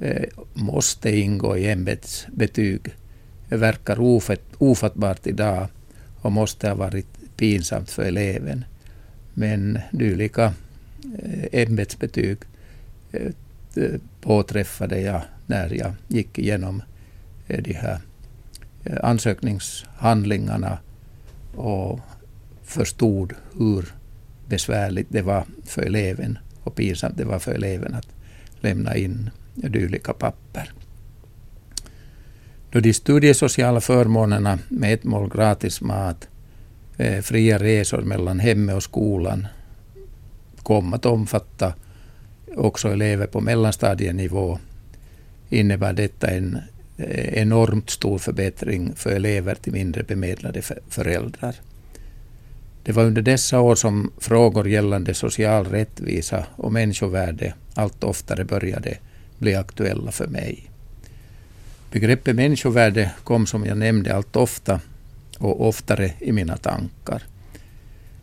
eh, 0.00 0.28
måste 0.54 1.16
ingå 1.16 1.56
i 1.56 1.70
ämbetsbetyg 1.70 2.94
verkar 3.48 4.00
ofattbart 4.58 5.26
idag 5.26 5.68
och 6.20 6.32
måste 6.32 6.68
ha 6.68 6.74
varit 6.74 7.06
pinsamt 7.36 7.90
för 7.90 8.02
eleven. 8.02 8.64
Men 9.34 9.78
dylika 9.90 10.54
eh, 11.18 11.62
ämbetsbetyg 11.62 12.38
eh, 13.12 13.32
eh, 13.76 14.00
påträffade 14.20 15.00
jag 15.00 15.22
när 15.46 15.74
jag 15.74 15.92
gick 16.08 16.38
igenom 16.38 16.82
de 17.46 17.72
här 17.72 17.98
ansökningshandlingarna 19.02 20.78
och 21.54 22.00
förstod 22.62 23.32
hur 23.58 23.94
besvärligt 24.48 25.06
det 25.10 25.22
var 25.22 25.44
för 25.64 25.82
eleven 25.82 26.38
och 26.62 26.74
pinsamt 26.74 27.16
det 27.16 27.24
var 27.24 27.38
för 27.38 27.54
eleven 27.54 27.94
att 27.94 28.08
lämna 28.60 28.96
in 28.96 29.30
dylika 29.54 30.12
papper. 30.12 30.72
Då 32.76 32.80
de 32.80 32.92
studiesociala 32.92 33.80
förmånerna 33.80 34.58
med 34.68 34.94
ett 34.94 35.04
mål 35.04 35.30
gratis 35.30 35.80
mat, 35.80 36.28
eh, 36.96 37.22
fria 37.22 37.58
resor 37.58 38.02
mellan 38.02 38.40
hemmet 38.40 38.76
och 38.76 38.82
skolan 38.82 39.46
kom 40.62 40.94
att 40.94 41.06
omfatta 41.06 41.74
också 42.56 42.88
elever 42.88 43.26
på 43.26 43.40
mellanstadienivå 43.40 44.58
innebär 45.48 45.92
detta 45.92 46.26
en 46.26 46.58
eh, 46.96 47.38
enormt 47.42 47.90
stor 47.90 48.18
förbättring 48.18 48.92
för 48.96 49.10
elever 49.10 49.54
till 49.54 49.72
mindre 49.72 50.02
bemedlade 50.02 50.62
föräldrar. 50.88 51.54
Det 52.82 52.92
var 52.92 53.04
under 53.04 53.22
dessa 53.22 53.60
år 53.60 53.74
som 53.74 54.12
frågor 54.18 54.68
gällande 54.68 55.14
social 55.14 55.64
rättvisa 55.64 56.46
och 56.56 56.72
människovärde 56.72 57.54
allt 57.74 58.04
oftare 58.04 58.44
började 58.44 58.98
bli 59.38 59.54
aktuella 59.54 60.12
för 60.12 60.26
mig. 60.26 60.70
Begreppet 61.92 62.36
människovärde 62.36 63.10
kom 63.24 63.46
som 63.46 63.64
jag 63.66 63.78
nämnde 63.78 64.14
allt 64.14 64.36
ofta 64.36 64.80
och 65.38 65.68
oftare 65.68 66.12
i 66.18 66.32
mina 66.32 66.56
tankar. 66.56 67.22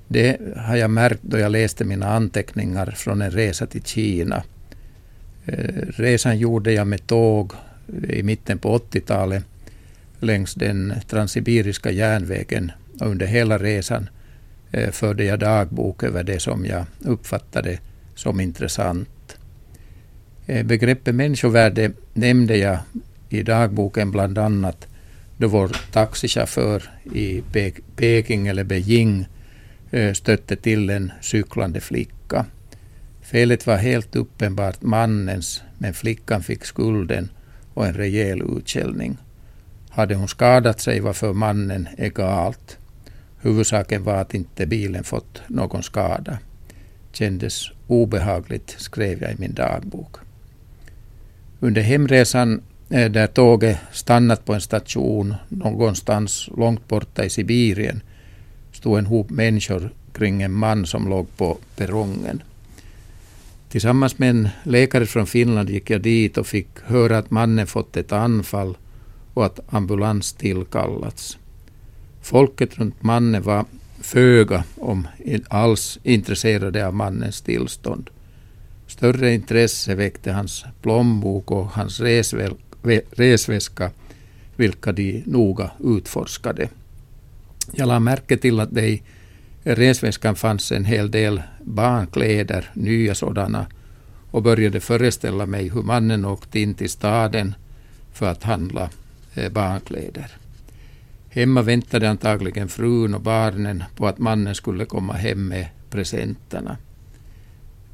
Det 0.07 0.37
har 0.57 0.75
jag 0.75 0.89
märkt 0.89 1.21
då 1.21 1.39
jag 1.39 1.51
läste 1.51 1.85
mina 1.85 2.07
anteckningar 2.07 2.91
från 2.91 3.21
en 3.21 3.31
resa 3.31 3.65
till 3.65 3.83
Kina. 3.83 4.43
Eh, 5.45 5.87
resan 5.87 6.37
gjorde 6.37 6.73
jag 6.73 6.87
med 6.87 7.07
tåg 7.07 7.53
i 8.09 8.23
mitten 8.23 8.57
på 8.57 8.77
80-talet 8.77 9.45
längs 10.19 10.53
den 10.53 10.93
transsibiriska 11.09 11.91
järnvägen 11.91 12.71
och 12.99 13.07
under 13.07 13.25
hela 13.25 13.57
resan 13.57 14.09
eh, 14.71 14.91
förde 14.91 15.23
jag 15.23 15.39
dagbok 15.39 16.03
över 16.03 16.23
det 16.23 16.39
som 16.39 16.65
jag 16.65 16.85
uppfattade 16.99 17.79
som 18.15 18.39
intressant. 18.39 19.37
Eh, 20.45 20.65
begreppet 20.65 21.15
människovärde 21.15 21.91
nämnde 22.13 22.57
jag 22.57 22.77
i 23.33 23.43
dagboken 23.43 24.11
bland 24.11 24.37
annat 24.37 24.87
då 25.37 25.47
vår 25.47 25.71
taxichaufför 25.91 26.83
i 27.13 27.43
Peking 27.95 28.47
eller 28.47 28.63
Beijing 28.63 29.25
eh, 29.91 30.13
stötte 30.13 30.55
till 30.55 30.89
en 30.89 31.11
cyklande 31.21 31.81
flicka. 31.81 32.45
Felet 33.21 33.67
var 33.67 33.77
helt 33.77 34.15
uppenbart 34.15 34.81
mannens, 34.81 35.61
men 35.77 35.93
flickan 35.93 36.43
fick 36.43 36.65
skulden 36.65 37.29
och 37.73 37.87
en 37.87 37.93
rejäl 37.93 38.41
utskällning. 38.57 39.17
Hade 39.89 40.15
hon 40.15 40.27
skadat 40.27 40.81
sig 40.81 40.99
var 40.99 41.13
för 41.13 41.33
mannen 41.33 41.87
egalt. 41.97 42.77
Huvudsaken 43.41 44.03
var 44.03 44.15
att 44.15 44.33
inte 44.33 44.65
bilen 44.65 45.03
fått 45.03 45.41
någon 45.47 45.83
skada. 45.83 46.37
Kändes 47.11 47.71
obehagligt, 47.87 48.75
skrev 48.77 49.21
jag 49.21 49.31
i 49.31 49.35
min 49.37 49.53
dagbok. 49.53 50.15
Under 51.59 51.81
hemresan 51.81 52.61
Eh, 52.89 53.11
där 53.11 53.27
tåget 53.27 53.77
stannat 53.91 54.45
på 54.45 54.53
en 54.53 54.61
station 54.61 55.35
någonstans 55.49 56.49
långt 56.57 56.87
borta 56.87 57.25
i 57.25 57.29
Sibirien 57.29 58.01
stod 58.71 58.97
en 58.97 59.05
hop 59.05 59.29
människor 59.29 59.93
kring 60.13 60.41
en 60.41 60.51
man 60.51 60.85
som 60.85 61.09
låg 61.09 61.37
på 61.37 61.57
perrongen. 61.75 62.43
Tillsammans 63.69 64.19
med 64.19 64.29
en 64.29 64.49
läkare 64.63 65.05
från 65.05 65.27
Finland 65.27 65.69
gick 65.69 65.89
jag 65.89 66.01
dit 66.01 66.37
och 66.37 66.47
fick 66.47 66.67
höra 66.85 67.17
att 67.17 67.31
mannen 67.31 67.67
fått 67.67 67.97
ett 67.97 68.11
anfall 68.11 68.77
och 69.33 69.45
att 69.45 69.59
ambulans 69.73 70.33
tillkallats. 70.33 71.37
Folket 72.21 72.77
runt 72.77 73.03
mannen 73.03 73.43
var 73.43 73.65
föga 74.01 74.63
om 74.75 75.07
alls 75.47 75.99
intresserade 76.03 76.87
av 76.87 76.93
mannens 76.93 77.41
tillstånd. 77.41 78.09
Större 78.87 79.33
intresse 79.33 79.95
väckte 79.95 80.31
hans 80.31 80.65
plånbok 80.81 81.51
och 81.51 81.65
hans 81.65 81.99
resväska, 83.11 83.91
vilka 84.55 84.91
de 84.91 85.23
noga 85.25 85.71
utforskade. 85.83 86.69
Jag 87.71 87.87
lade 87.87 87.99
märke 87.99 88.37
till 88.37 88.59
att 88.59 88.75
det 88.75 88.87
i 88.87 89.01
resväskan 89.63 90.35
fanns 90.35 90.71
en 90.71 90.85
hel 90.85 91.11
del 91.11 91.41
barnkläder, 91.63 92.71
nya 92.73 93.15
sådana, 93.15 93.65
och 94.31 94.43
började 94.43 94.79
föreställa 94.79 95.45
mig 95.45 95.69
hur 95.69 95.81
mannen 95.81 96.25
åkte 96.25 96.59
in 96.59 96.73
till 96.73 96.89
staden 96.89 97.55
för 98.13 98.25
att 98.25 98.43
handla 98.43 98.89
eh, 99.35 99.51
barnkläder. 99.51 100.31
Hemma 101.29 101.61
väntade 101.61 102.09
antagligen 102.09 102.69
frun 102.69 103.13
och 103.13 103.21
barnen 103.21 103.83
på 103.95 104.07
att 104.07 104.19
mannen 104.19 104.55
skulle 104.55 104.85
komma 104.85 105.13
hem 105.13 105.47
med 105.47 105.67
presenterna. 105.89 106.77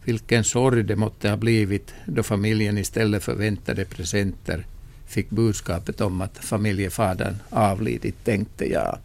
Vilken 0.03 0.43
sorg 0.43 0.84
det 0.84 0.96
måtte 0.96 1.29
ha 1.29 1.38
blivit 1.38 1.93
då 2.05 2.24
familjen 2.24 2.77
istället 2.77 3.24
för 3.24 3.36
väntade 3.36 3.86
presenter 3.86 4.65
fick 5.10 5.30
budskapet 5.30 6.01
om 6.01 6.22
att 6.22 6.38
familjefadern 6.38 7.36
avlidit, 7.50 8.24
tänkte 8.24 8.66
jag. 8.66 8.98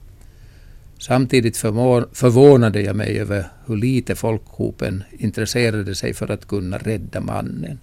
Samtidigt 0.99 1.56
förvånade 1.56 2.82
jag 2.82 2.96
mig 2.96 3.20
över 3.20 3.44
hur 3.66 3.76
lite 3.76 4.14
folkhopen 4.14 5.04
intresserade 5.18 5.94
sig 5.94 6.14
för 6.14 6.30
att 6.30 6.49
kunna 6.49 6.78
rädda 6.78 7.20
mannen. 7.20 7.78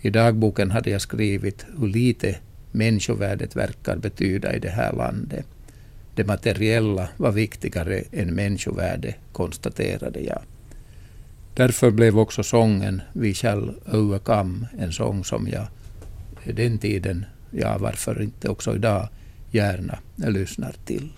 I 0.00 0.10
dagboken 0.10 0.70
hade 0.70 0.90
jag 0.90 1.00
skrivit 1.00 1.66
hur 1.78 1.88
lite 1.88 2.36
människovärdet 2.72 3.56
verkar 3.56 3.96
betyda 3.96 4.56
i 4.56 4.58
det 4.58 4.70
här 4.70 4.92
landet. 4.92 5.46
Det 6.14 6.24
materiella 6.24 7.08
var 7.16 7.32
viktigare 7.32 8.02
än 8.12 8.34
människovärde, 8.34 9.14
konstaterade 9.32 10.20
jag. 10.20 10.42
Därför 11.54 11.90
blev 11.90 12.18
också 12.18 12.42
sången 12.42 13.02
Vi 13.12 13.34
shall 13.34 13.74
overcome” 13.92 14.66
en 14.78 14.92
sång 14.92 15.24
som 15.24 15.48
jag 15.48 15.66
den 16.52 16.78
tiden, 16.78 17.26
ja 17.50 17.78
varför 17.78 18.22
inte 18.22 18.48
också 18.48 18.74
idag, 18.74 19.08
gärna 19.50 19.98
lyssnar 20.16 20.74
till. 20.84 21.08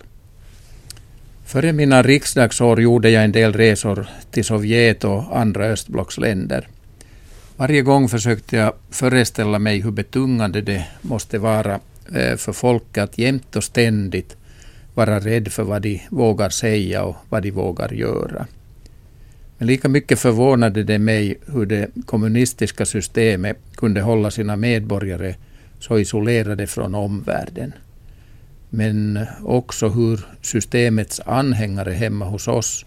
Före 1.45 1.73
mina 1.73 2.03
riksdagsår 2.03 2.81
gjorde 2.81 3.09
jag 3.09 3.23
en 3.23 3.31
del 3.31 3.53
resor 3.53 4.07
till 4.31 4.45
Sovjet 4.45 5.03
och 5.03 5.39
andra 5.39 5.65
östblocksländer. 5.65 6.67
Varje 7.55 7.81
gång 7.81 8.09
försökte 8.09 8.55
jag 8.55 8.73
föreställa 8.89 9.59
mig 9.59 9.81
hur 9.81 9.91
betungande 9.91 10.61
det 10.61 10.85
måste 11.01 11.39
vara 11.39 11.79
eh, 12.15 12.35
för 12.35 12.53
folk 12.53 12.97
att 12.97 13.17
jämt 13.17 13.55
och 13.55 13.63
ständigt 13.63 14.37
vara 14.93 15.19
rädd 15.19 15.47
för 15.51 15.63
vad 15.63 15.81
de 15.81 16.01
vågar 16.09 16.49
säga 16.49 17.03
och 17.03 17.15
vad 17.29 17.43
de 17.43 17.51
vågar 17.51 17.93
göra. 17.93 18.45
Men 19.57 19.67
lika 19.67 19.89
mycket 19.89 20.19
förvånade 20.19 20.83
det 20.83 20.99
mig 20.99 21.35
hur 21.45 21.65
det 21.65 21.89
kommunistiska 22.05 22.85
systemet 22.85 23.57
kunde 23.75 24.01
hålla 24.01 24.31
sina 24.31 24.55
medborgare 24.55 25.35
så 25.79 25.99
isolerade 25.99 26.67
från 26.67 26.95
omvärlden. 26.95 27.73
Men 28.69 29.25
också 29.43 29.89
hur 29.89 30.19
systemets 30.41 31.21
anhängare 31.25 31.91
hemma 31.91 32.25
hos 32.25 32.47
oss 32.47 32.85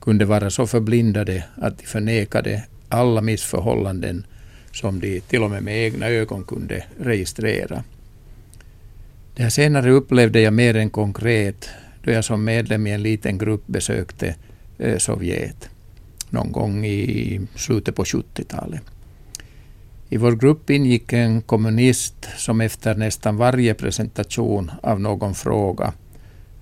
kunde 0.00 0.24
vara 0.24 0.50
så 0.50 0.66
förblindade 0.66 1.44
att 1.54 1.78
de 1.78 1.86
förnekade 1.86 2.64
alla 2.88 3.20
missförhållanden 3.20 4.26
som 4.72 5.00
de 5.00 5.20
till 5.20 5.42
och 5.42 5.50
med 5.50 5.62
med 5.62 5.86
egna 5.86 6.06
ögon 6.06 6.44
kunde 6.44 6.84
registrera. 7.00 7.84
Det 9.34 9.42
här 9.42 9.50
senare 9.50 9.90
upplevde 9.90 10.40
jag 10.40 10.52
mer 10.52 10.76
än 10.76 10.90
konkret 10.90 11.68
då 12.04 12.10
jag 12.10 12.24
som 12.24 12.44
medlem 12.44 12.86
i 12.86 12.90
en 12.90 13.02
liten 13.02 13.38
grupp 13.38 13.66
besökte 13.66 14.34
eh, 14.78 14.98
Sovjet 14.98 15.71
någon 16.32 16.52
gång 16.52 16.86
i 16.86 17.40
slutet 17.54 17.96
på 17.96 18.04
70-talet. 18.04 18.82
I 20.08 20.16
vår 20.16 20.32
grupp 20.32 20.70
ingick 20.70 21.12
en 21.12 21.42
kommunist 21.42 22.28
som 22.36 22.60
efter 22.60 22.94
nästan 22.94 23.36
varje 23.36 23.74
presentation 23.74 24.70
av 24.82 25.00
någon 25.00 25.34
fråga 25.34 25.92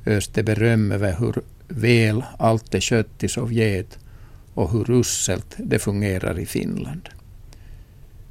öste 0.06 0.42
beröm 0.42 0.92
över 0.92 1.16
hur 1.18 1.42
väl 1.68 2.24
allt 2.38 2.74
är 2.74 2.80
skött 2.80 3.24
i 3.24 3.28
Sovjet 3.28 3.98
och 4.54 4.70
hur 4.72 4.90
uselt 4.90 5.54
det 5.58 5.78
fungerar 5.78 6.38
i 6.38 6.46
Finland. 6.46 7.08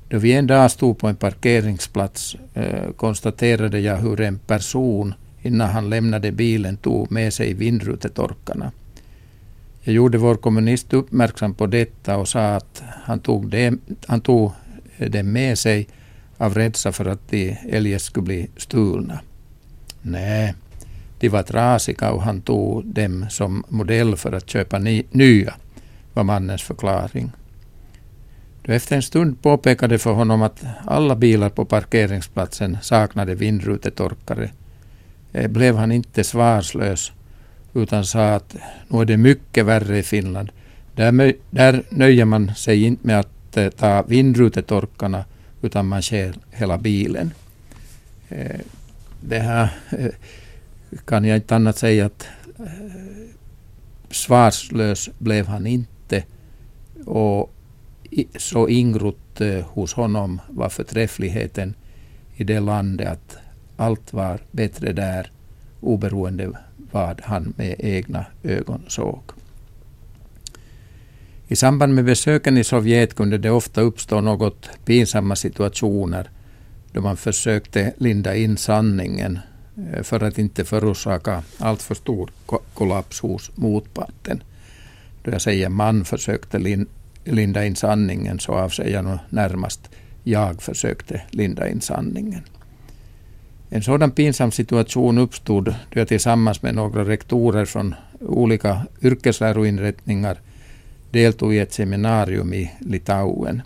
Då 0.09 0.17
vi 0.17 0.33
en 0.33 0.47
dag 0.47 0.71
stod 0.71 0.97
på 0.97 1.07
en 1.07 1.15
parkeringsplats 1.15 2.35
eh, 2.53 2.91
konstaterade 2.91 3.79
jag 3.79 3.97
hur 3.97 4.21
en 4.21 4.39
person 4.39 5.13
innan 5.41 5.69
han 5.69 5.89
lämnade 5.89 6.31
bilen 6.31 6.77
tog 6.77 7.11
med 7.11 7.33
sig 7.33 7.53
vindrutetorkarna. 7.53 8.71
Jag 9.81 9.95
gjorde 9.95 10.17
vår 10.17 10.35
kommunist 10.35 10.93
uppmärksam 10.93 11.53
på 11.53 11.67
detta 11.67 12.17
och 12.17 12.27
sa 12.27 12.55
att 12.55 12.83
han 13.03 13.19
tog, 13.19 13.49
det, 13.49 13.73
han 14.07 14.21
tog 14.21 14.51
dem 14.97 15.31
med 15.31 15.59
sig 15.59 15.87
av 16.37 16.53
rädsla 16.53 16.91
för 16.91 17.05
att 17.05 17.29
de 17.29 17.57
eljest 17.69 18.05
skulle 18.05 18.25
bli 18.25 18.49
stulna. 18.57 19.19
Nej, 20.01 20.53
de 21.19 21.29
var 21.29 21.43
trasiga 21.43 22.11
och 22.11 22.23
han 22.23 22.41
tog 22.41 22.85
dem 22.85 23.25
som 23.29 23.63
modell 23.69 24.15
för 24.15 24.31
att 24.31 24.49
köpa 24.49 24.79
ny, 24.79 25.03
nya, 25.11 25.53
var 26.13 26.23
mannens 26.23 26.63
förklaring. 26.63 27.31
Då 28.61 28.73
efter 28.73 28.95
en 28.95 29.01
stund 29.01 29.41
påpekade 29.41 29.97
för 29.97 30.11
honom 30.13 30.41
att 30.41 30.63
alla 30.85 31.15
bilar 31.15 31.49
på 31.49 31.65
parkeringsplatsen 31.65 32.77
saknade 32.81 33.35
vindrutetorkare 33.35 34.49
eh, 35.33 35.47
blev 35.47 35.75
han 35.75 35.91
inte 35.91 36.23
svarslös 36.23 37.11
utan 37.73 38.05
sa 38.05 38.33
att 38.35 38.55
nu 38.87 39.01
är 39.01 39.05
det 39.05 39.17
mycket 39.17 39.65
värre 39.65 39.97
i 39.97 40.03
Finland. 40.03 40.51
Där, 40.95 41.33
där 41.49 41.83
nöjer 41.89 42.25
man 42.25 42.55
sig 42.55 42.83
inte 42.83 43.07
med 43.07 43.19
att 43.19 43.57
eh, 43.57 43.69
ta 43.69 44.01
vindrutetorkarna 44.01 45.25
utan 45.61 45.87
man 45.87 46.01
kör 46.01 46.33
hela 46.51 46.77
bilen. 46.77 47.31
Eh, 48.29 48.59
det 49.21 49.39
här 49.39 49.69
eh, 49.89 50.11
kan 51.05 51.25
jag 51.25 51.37
inte 51.37 51.55
annat 51.55 51.77
säga 51.77 52.05
att 52.05 52.27
eh, 52.59 52.65
svarslös 54.11 55.09
blev 55.17 55.47
han 55.47 55.67
inte. 55.67 56.23
Och 57.05 57.53
så 58.37 58.67
ingrott 58.67 59.41
eh, 59.41 59.65
hos 59.65 59.93
honom 59.93 60.41
var 60.49 60.69
förträffligheten 60.69 61.73
i 62.35 62.43
det 62.43 62.59
landet 62.59 63.07
att 63.07 63.37
allt 63.77 64.13
var 64.13 64.39
bättre 64.51 64.93
där 64.93 65.31
oberoende 65.81 66.51
vad 66.91 67.21
han 67.23 67.53
med 67.57 67.75
egna 67.79 68.25
ögon 68.43 68.81
såg. 68.87 69.21
I 71.47 71.55
samband 71.55 71.95
med 71.95 72.05
besöken 72.05 72.57
i 72.57 72.63
Sovjet 72.63 73.15
kunde 73.15 73.37
det 73.37 73.49
ofta 73.49 73.81
uppstå 73.81 74.21
något 74.21 74.69
pinsamma 74.85 75.35
situationer 75.35 76.29
då 76.91 77.01
man 77.01 77.17
försökte 77.17 77.93
linda 77.97 78.35
in 78.35 78.57
sanningen 78.57 79.39
eh, 79.93 80.03
för 80.03 80.23
att 80.23 80.37
inte 80.37 80.65
förorsaka 80.65 81.43
alltför 81.57 81.95
stor 81.95 82.31
kollaps 82.73 83.19
hos 83.19 83.51
motparten. 83.55 84.43
Då 85.23 85.31
jag 85.31 85.41
säger 85.41 85.69
man 85.69 86.05
försökte 86.05 86.85
linda 87.23 87.65
in 87.65 87.75
sanningen 87.75 88.39
så 88.39 88.53
avser 88.53 88.89
jag 88.89 89.05
nog 89.05 89.17
närmast 89.29 89.89
jag 90.23 90.61
försökte 90.61 91.21
linda 91.31 91.69
in 91.69 91.81
sanningen. 91.81 92.41
En 93.69 93.83
sådan 93.83 94.11
pinsam 94.11 94.51
situation 94.51 95.17
uppstod 95.17 95.65
då 95.65 95.99
jag 95.99 96.07
tillsammans 96.07 96.61
med 96.61 96.75
några 96.75 97.05
rektorer 97.05 97.65
från 97.65 97.95
olika 98.19 98.85
yrkesläroinrättningar 99.01 100.37
deltog 101.11 101.55
i 101.55 101.59
ett 101.59 101.73
seminarium 101.73 102.53
i 102.53 102.71
Litauen. 102.79 103.61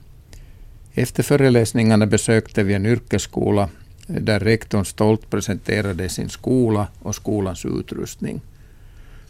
Efter 0.93 1.23
föreläsningarna 1.23 2.05
besökte 2.05 2.63
vi 2.63 2.73
en 2.73 2.85
yrkesskola 2.85 3.69
där 4.07 4.39
rektorn 4.39 4.85
stolt 4.85 5.29
presenterade 5.29 6.09
sin 6.09 6.29
skola 6.29 6.87
och 6.99 7.15
skolans 7.15 7.65
utrustning. 7.65 8.41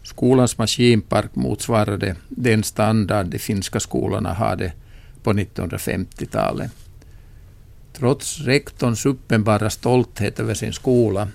Skolans 0.02 0.58
maskinpark 0.58 1.34
motsvarade 1.34 2.16
den 2.28 2.62
standard 2.62 3.26
de 3.26 3.38
finska 3.38 3.80
skolorna 3.80 4.32
hade 4.32 4.72
på 5.22 5.32
1950-talet. 5.32 6.83
Trots 7.98 8.40
rektorns 8.40 9.06
uppenbara 9.06 9.70
stolthet 9.70 10.40
över 10.40 10.54
sin 10.54 10.72
skola 10.72 11.28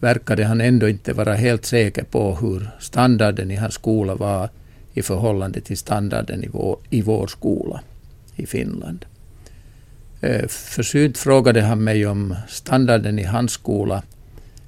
verkade 0.00 0.44
han 0.44 0.60
ändå 0.60 0.88
inte 0.88 1.12
vara 1.12 1.34
helt 1.34 1.64
säker 1.64 2.04
på 2.04 2.34
hur 2.34 2.70
standarden 2.80 3.50
i 3.50 3.56
hans 3.56 3.74
skola 3.74 4.14
var 4.14 4.48
i 4.94 5.02
förhållande 5.02 5.60
till 5.60 5.78
standarden 5.78 6.44
i 6.44 6.48
vår, 6.48 6.78
i 6.90 7.02
vår 7.02 7.26
skola 7.26 7.80
i 8.36 8.46
Finland. 8.46 9.04
Eh, 10.20 10.48
försynt 10.48 11.18
frågade 11.18 11.62
han 11.62 11.84
mig 11.84 12.06
om 12.06 12.36
standarden 12.48 13.18
i 13.18 13.24
hans 13.24 13.52
skola 13.52 14.02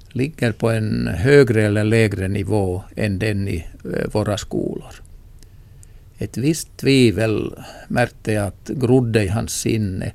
ligger 0.09 0.51
på 0.51 0.69
en 0.69 1.07
högre 1.07 1.65
eller 1.65 1.83
lägre 1.83 2.27
nivå 2.27 2.83
än 2.95 3.19
den 3.19 3.47
i 3.47 3.65
eh, 3.93 4.07
våra 4.11 4.37
skolor. 4.37 4.93
Ett 6.17 6.37
visst 6.37 6.77
tvivel 6.77 7.53
märkte 7.87 8.31
jag 8.31 8.47
att 8.47 8.69
grodde 8.69 9.23
i 9.23 9.27
hans 9.27 9.53
sinne, 9.61 10.11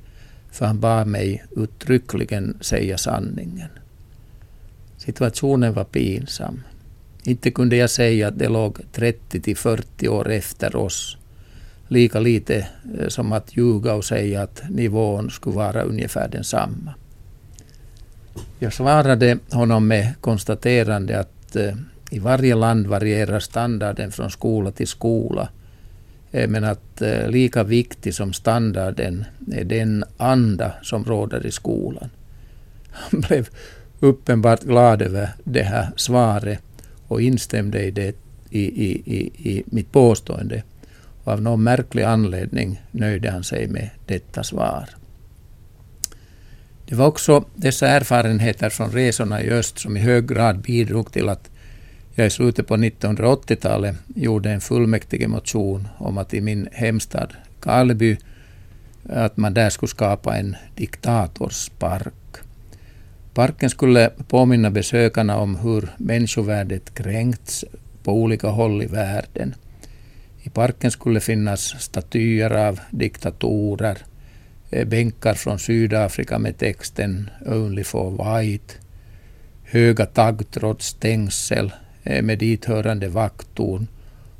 för 0.51 0.65
han 0.65 0.79
bad 0.79 1.07
mig 1.07 1.43
uttryckligen 1.55 2.57
säga 2.61 2.97
sanningen. 2.97 3.69
Situationen 4.97 5.73
var 5.73 5.83
pinsam. 5.83 6.63
Inte 7.23 7.51
kunde 7.51 7.75
jag 7.75 7.89
säga 7.89 8.27
att 8.27 8.39
det 8.39 8.49
låg 8.49 8.79
30 8.91 9.41
till 9.41 9.57
40 9.57 10.07
år 10.07 10.29
efter 10.29 10.75
oss. 10.75 11.17
Lika 11.87 12.19
lite 12.19 12.67
eh, 12.99 13.07
som 13.07 13.31
att 13.31 13.57
ljuga 13.57 13.93
och 13.93 14.05
säga 14.05 14.41
att 14.41 14.63
nivån 14.69 15.29
skulle 15.29 15.55
vara 15.55 15.81
ungefär 15.81 16.27
densamma. 16.27 16.93
Jag 18.59 18.73
svarade 18.73 19.37
honom 19.51 19.87
med 19.87 20.13
konstaterande 20.21 21.19
att 21.19 21.55
eh, 21.55 21.73
i 22.11 22.19
varje 22.19 22.55
land 22.55 22.87
varierar 22.87 23.39
standarden 23.39 24.11
från 24.11 24.31
skola 24.31 24.71
till 24.71 24.87
skola. 24.87 25.49
Eh, 26.31 26.49
men 26.49 26.63
att 26.63 27.01
eh, 27.01 27.29
lika 27.29 27.63
viktig 27.63 28.13
som 28.13 28.33
standarden 28.33 29.25
är 29.51 29.63
den 29.63 30.03
anda 30.17 30.73
som 30.81 31.05
råder 31.05 31.45
i 31.45 31.51
skolan. 31.51 32.09
Han 32.91 33.21
blev 33.27 33.49
uppenbart 33.99 34.61
glad 34.61 35.01
över 35.01 35.29
det 35.43 35.63
här 35.63 35.89
svaret 35.95 36.63
och 37.07 37.21
instämde 37.21 37.83
i, 37.83 37.91
det, 37.91 38.15
i, 38.49 38.61
i, 38.61 39.01
i, 39.05 39.49
i 39.49 39.63
mitt 39.65 39.91
påstående. 39.91 40.63
Och 41.23 41.33
av 41.33 41.41
någon 41.41 41.63
märklig 41.63 42.03
anledning 42.03 42.81
nöjde 42.91 43.31
han 43.31 43.43
sig 43.43 43.67
med 43.67 43.89
detta 44.05 44.43
svar. 44.43 44.89
Det 46.85 46.95
var 46.95 47.07
också 47.07 47.45
dessa 47.55 47.87
erfarenheter 47.87 48.69
från 48.69 48.91
resorna 48.91 49.43
i 49.43 49.49
öst 49.49 49.79
som 49.79 49.97
i 49.97 49.99
hög 49.99 50.27
grad 50.27 50.61
bidrog 50.61 51.11
till 51.11 51.29
att 51.29 51.49
jag 52.15 52.27
i 52.27 52.29
slutet 52.29 52.67
på 52.67 52.77
1980-talet 52.77 53.95
gjorde 54.15 54.51
en 54.51 54.61
fullmäktigemotion 54.61 55.87
om 55.97 56.17
att 56.17 56.33
i 56.33 56.41
min 56.41 56.67
hemstad 56.71 57.33
Karleby 57.59 58.17
att 59.09 59.37
man 59.37 59.53
där 59.53 59.69
skulle 59.69 59.89
skapa 59.89 60.37
en 60.37 60.55
diktatorspark. 60.75 62.13
Parken 63.33 63.69
skulle 63.69 64.09
påminna 64.27 64.71
besökarna 64.71 65.37
om 65.37 65.55
hur 65.55 65.89
människovärdet 65.97 66.93
kränkts 66.93 67.65
på 68.03 68.13
olika 68.13 68.47
håll 68.47 68.83
i 68.83 68.85
världen. 68.85 69.55
I 70.43 70.49
parken 70.49 70.91
skulle 70.91 71.19
finnas 71.19 71.61
statyer 71.79 72.51
av 72.51 72.79
diktatorer, 72.89 73.97
eh, 74.71 74.87
bänkar 74.87 75.33
från 75.33 75.59
Sydafrika 75.59 76.39
med 76.39 76.57
texten 76.57 77.29
Only 77.45 77.83
for 77.83 78.11
White, 78.11 78.73
höga 79.63 80.05
taggtrådsstängsel 80.05 81.71
Eh, 82.03 82.23
med 82.23 82.39
dithörande 82.39 83.09
vakttorn 83.09 83.87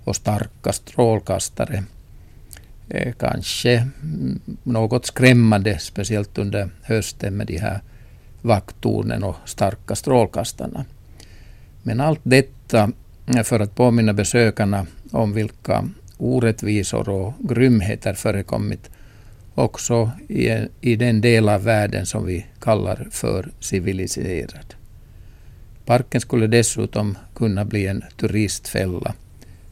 och 0.04 0.16
starka 0.16 0.72
strålkastare, 0.72 1.84
eh, 2.90 3.14
kanske 3.14 3.72
mm, 3.74 4.40
något 4.64 5.06
skrämmande, 5.06 5.80
speciellt 5.80 6.38
under 6.38 6.70
hösten 6.82 7.38
med 7.38 7.48
de 7.48 7.58
här 7.58 7.82
vakttornen 8.42 9.24
och 9.24 9.36
starka 9.46 9.96
strålkastarna. 9.96 10.86
Men 11.84 12.02
allt 12.02 12.20
detta 12.24 12.92
eh, 13.36 13.44
för 13.44 13.60
att 13.60 13.76
påminna 13.76 14.14
besökarna 14.14 14.86
om 15.12 15.34
vilka 15.34 15.90
orättvisor 16.18 17.10
och 17.10 17.34
grymheter 17.40 18.14
förekommit 18.14 18.90
också 19.56 20.12
i, 20.28 20.68
i 20.82 20.96
den 20.96 21.22
del 21.22 21.50
av 21.50 21.64
världen 21.64 22.06
som 22.06 22.26
vi 22.26 22.46
kallar 22.60 23.08
för 23.12 23.50
civiliserad. 23.60 24.76
Parken 25.86 26.22
skulle 26.22 26.48
dessutom 26.48 27.18
kunna 27.36 27.66
bli 27.66 27.88
en 27.88 28.04
turistfälla, 28.18 29.14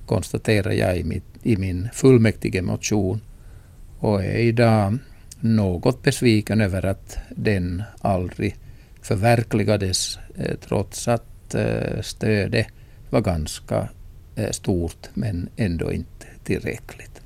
konstaterar 0.06 0.72
jag 0.72 0.98
i, 0.98 1.04
mitt, 1.04 1.24
i 1.44 1.58
min 1.58 1.90
fullmäktige 1.94 2.62
motion 2.62 3.22
och 4.00 4.24
är 4.24 4.38
idag 4.38 4.98
något 5.40 6.04
besviken 6.04 6.62
över 6.62 6.86
att 6.86 7.18
den 7.30 7.84
aldrig 8.02 8.56
förverkligades 9.02 10.20
eh, 10.38 10.56
trots 10.68 11.08
att 11.08 11.56
eh, 11.56 12.02
stödet 12.02 12.68
var 13.10 13.22
ganska 13.22 13.90
eh, 14.36 14.52
stort 14.52 15.10
men 15.14 15.50
ändå 15.56 15.92
inte 15.92 16.28
tillräckligt. 16.44 17.22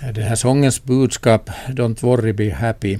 Den 0.00 0.24
här 0.24 0.34
sångens 0.34 0.84
budskap, 0.84 1.50
Don't 1.68 2.02
worry 2.02 2.32
be 2.32 2.54
happy, 2.54 2.98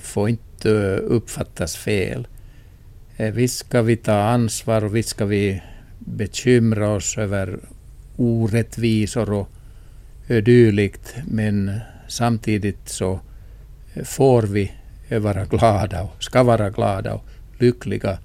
får 0.00 0.28
inte 0.28 0.45
Eh, 0.64 0.98
uppfattas 1.04 1.76
fel. 1.76 2.26
Eh, 3.16 3.32
visst 3.32 3.58
ska 3.58 3.82
vi 3.82 3.96
ta 3.96 4.12
ansvar 4.12 4.84
och 4.84 4.96
visst 4.96 5.08
ska 5.08 5.24
vi 5.24 5.62
bekymra 5.98 6.88
oss 6.88 7.18
över 7.18 7.58
orättvisor 8.16 9.32
och 9.32 9.48
eh, 10.26 10.42
dylikt, 10.42 11.14
men 11.26 11.80
samtidigt 12.08 12.88
så 12.88 13.20
får 14.04 14.42
vi 14.42 14.72
vara 15.20 15.44
glada 15.44 16.02
och 16.02 16.24
ska 16.24 16.42
vara 16.42 16.70
glada 16.70 17.14
och 17.14 17.24
lyckliga, 17.58 18.18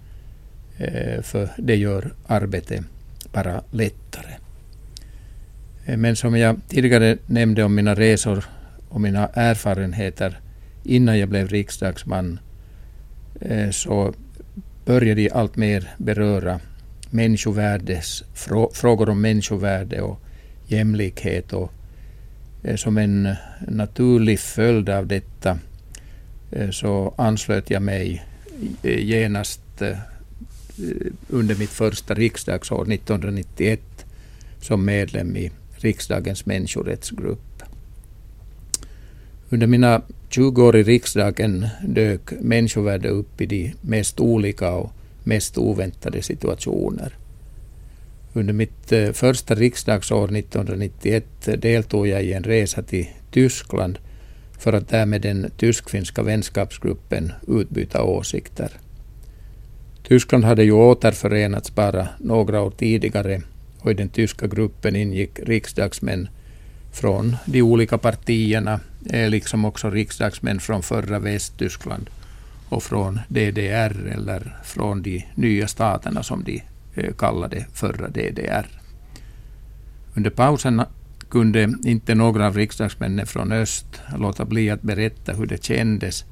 för 1.22 1.50
det 1.58 1.76
gör 1.76 2.14
arbetet 2.28 2.82
bara 3.34 3.64
lättare. 3.72 4.34
Men 5.86 6.16
som 6.16 6.38
jag 6.38 6.60
tidigare 6.68 7.18
nämnde 7.26 7.64
om 7.64 7.76
mina 7.76 7.96
resor 7.96 8.46
och 8.90 9.02
mina 9.02 9.28
erfarenheter 9.28 10.40
innan 10.84 11.20
jag 11.20 11.30
blev 11.30 11.48
riksdagsman, 11.48 12.40
eh, 13.42 13.70
så 13.70 14.14
började 14.86 15.22
jag 15.22 15.34
allt 15.34 15.56
mer 15.56 15.90
beröra 15.98 16.60
människovärdes, 17.10 18.24
frågor 18.74 19.10
om 19.10 19.22
människovärde 19.22 20.02
och 20.02 20.20
jämlikhet 20.68 21.54
och 21.54 21.72
eh, 22.64 22.76
som 22.76 22.98
en 22.98 23.36
naturlig 23.68 24.40
följd 24.40 24.90
av 24.90 25.08
detta 25.08 25.60
eh, 26.52 26.70
så 26.70 27.14
anslöt 27.18 27.70
jag 27.70 27.82
mig 27.82 28.26
genast 28.84 29.62
under 31.28 31.56
mitt 31.56 31.70
första 31.70 32.14
riksdagsår 32.14 32.94
1991 32.94 33.82
som 34.62 34.86
medlem 34.86 35.38
i 35.38 35.52
riksdagens 35.76 36.46
människorättsgrupp. 36.46 37.64
Under 39.50 39.68
mina 39.68 40.02
20 40.34 40.64
år 40.64 40.76
i 40.76 40.84
riksdagen 40.84 41.68
dök 41.88 42.32
människovärde 42.42 43.10
upp 43.10 43.42
i 43.42 43.46
de 43.46 43.74
mest 43.82 44.20
olika 44.20 44.72
och 44.72 44.92
mest 45.24 45.58
oväntade 45.58 46.22
situationer. 46.22 47.18
Under 48.34 48.54
mitt 48.54 48.92
eh, 48.92 49.12
första 49.12 49.56
riksdagsår 49.56 50.38
1991 50.38 51.26
deltog 51.58 52.08
jag 52.08 52.24
i 52.24 52.34
en 52.34 52.44
resa 52.44 52.82
till 52.82 53.08
Tyskland 53.32 54.00
för 54.60 54.74
att 54.74 54.90
där 54.90 55.06
med 55.06 55.22
den 55.22 55.52
tysk-finska 55.58 56.24
vänskapsgruppen 56.24 57.32
utbyta 57.48 58.04
åsikter. 58.04 58.72
Tyskland 60.04 60.44
hade 60.44 60.64
ju 60.64 60.72
återförenats 60.72 61.76
bara 61.76 62.08
några 62.20 62.62
år 62.62 62.72
tidigare 62.72 63.42
och 63.80 63.92
i 63.92 63.94
den 63.94 64.10
tyska 64.10 64.48
gruppen 64.48 64.96
ingick 64.96 65.40
riksdagsmän 65.40 66.28
från 66.92 67.36
de 67.46 67.62
olika 67.62 67.98
partierna, 67.98 68.80
är 69.10 69.30
liksom 69.30 69.66
också 69.66 69.90
riksdagsmän 69.90 70.60
från 70.60 70.84
förra 70.84 71.20
Västtyskland 71.20 72.10
och 72.70 72.84
från 72.84 73.20
DDR 73.28 74.12
eller 74.16 74.58
från 74.64 75.02
de 75.02 75.26
nya 75.36 75.68
staterna 75.68 76.24
som 76.24 76.44
de 76.44 76.64
eh, 76.96 77.14
kallade 77.14 77.66
förra 77.74 78.08
DDR. 78.08 78.68
Under 80.16 80.30
pausen 80.30 80.82
kunde 81.30 81.74
inte 81.84 82.16
några 82.16 82.48
av 82.48 82.56
riksdagsmännen 82.56 83.28
från 83.28 83.52
öst 83.52 84.02
låta 84.18 84.46
bli 84.46 84.70
att 84.70 84.82
berätta 84.82 85.34
hur 85.34 85.46
det 85.46 85.64
kändes 85.64 86.26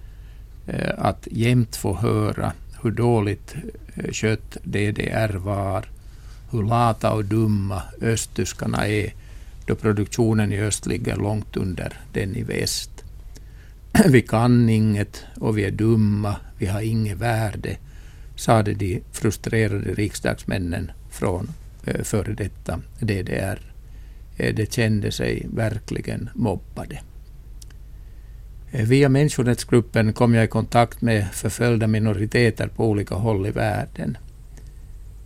eh, 0.67 0.93
att 0.98 1.28
jämt 1.32 1.76
få 1.76 1.95
höra 1.95 2.54
hur 2.82 2.91
dåligt 2.91 3.56
skött 3.95 4.15
kött 4.15 4.58
DDR 4.63 5.38
var, 5.38 5.86
hur 6.52 6.63
lata 6.63 7.12
och 7.12 7.26
dumma 7.26 7.82
östtyskarna 8.02 8.88
är 8.88 9.13
då 9.69 9.75
produktionen 9.75 10.53
i 10.53 10.60
öst 10.60 10.86
ligger 10.86 11.15
långt 11.15 11.58
under 11.58 11.93
den 12.13 12.36
i 12.36 12.43
väst. 12.43 13.03
Vi 14.10 14.21
kan 14.21 14.69
inget 14.69 15.23
och 15.36 15.58
vi 15.58 15.63
är 15.63 15.71
dumma, 15.71 16.36
vi 16.58 16.65
har 16.65 16.82
inget 16.82 17.17
värde 17.17 17.77
sade 18.36 18.73
de 18.73 19.01
frustrerade 19.12 19.93
riksdagsmännen 19.93 20.91
från 21.10 21.49
eh, 21.86 22.03
före 22.03 22.34
detta 22.34 22.82
DDR. 22.99 23.60
Eh, 24.38 24.55
de 24.55 24.65
kände 24.65 25.12
sig 25.12 25.45
verkligen 25.53 26.29
mobbade. 26.34 26.99
Eh, 28.71 28.86
via 28.86 29.10
människorättsgruppen 29.10 30.13
kom 30.13 30.34
jag 30.34 30.43
i 30.43 30.47
kontakt 30.47 31.01
med 31.01 31.27
förföljda 31.32 31.88
minoriteter 31.88 32.67
på 32.67 32.89
olika 32.89 33.15
håll 33.15 33.47
i 33.47 33.51
världen. 33.51 34.17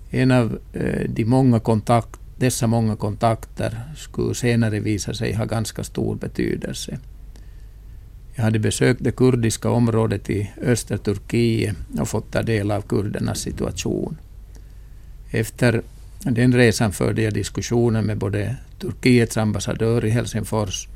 En 0.10 0.32
av 0.32 0.60
de 1.08 1.26
många 1.26 1.60
kontakter 1.60 2.23
dessa 2.38 2.68
många 2.68 2.96
kontakter 2.96 3.82
skulle 3.96 4.36
senare 4.36 4.80
visa 4.80 5.14
sig 5.14 5.34
ha 5.34 5.46
ganska 5.46 5.84
stor 5.84 6.16
betydelse. 6.16 7.00
Jag 8.36 8.44
hade 8.44 8.60
besökt 8.60 9.04
det 9.04 9.12
kurdiska 9.12 9.70
området 9.70 10.30
i 10.30 10.52
östra 10.62 10.98
Turkiet 10.98 11.76
och 12.00 12.08
fått 12.08 12.32
ta 12.32 12.42
del 12.42 12.72
av 12.72 12.82
kurdernas 12.82 13.40
situation. 13.40 14.18
Efter 15.32 15.82
den 16.24 16.54
resan 16.54 16.92
förde 16.92 17.22
jag 17.22 17.34
diskussioner 17.34 18.02
med 18.02 18.18
både 18.18 18.56
Turkiets 18.80 19.38
ambassadör 19.38 20.06
i 20.06 20.10
Helsingfors 20.10 20.88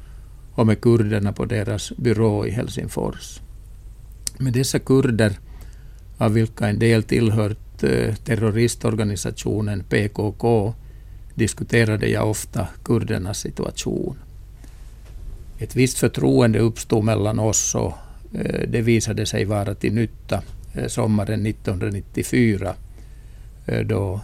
och 0.54 0.68
med 0.68 0.82
kurderna 0.82 1.34
på 1.34 1.46
deras 1.46 1.92
byrå 1.98 2.46
i 2.46 2.52
Helsingfors. 2.52 3.42
Med 4.38 4.54
dessa 4.54 4.80
kurder, 4.80 5.40
av 6.18 6.34
vilka 6.34 6.68
en 6.68 6.80
del 6.80 7.04
tillhört 7.04 7.84
eh, 7.84 8.16
terroristorganisationen 8.16 9.84
PKK, 9.84 10.74
diskuterade 11.38 12.08
jag 12.08 12.30
ofta 12.30 12.68
kurdernas 12.84 13.40
situation 13.40 14.18
ett 15.60 15.76
visst 15.76 15.98
förtroende 16.00 16.60
uppstod 16.60 17.04
mellan 17.04 17.40
oss 17.40 17.76
och 17.76 17.94
eh, 18.34 18.70
det 18.70 18.82
visade 18.82 19.26
sig 19.26 19.46
vara 19.46 19.76
till 19.76 19.94
nytta 19.94 20.44
eh, 20.74 20.88
sommaren 20.88 21.46
1994 21.46 22.76
eh, 23.66 23.80
då 23.80 24.22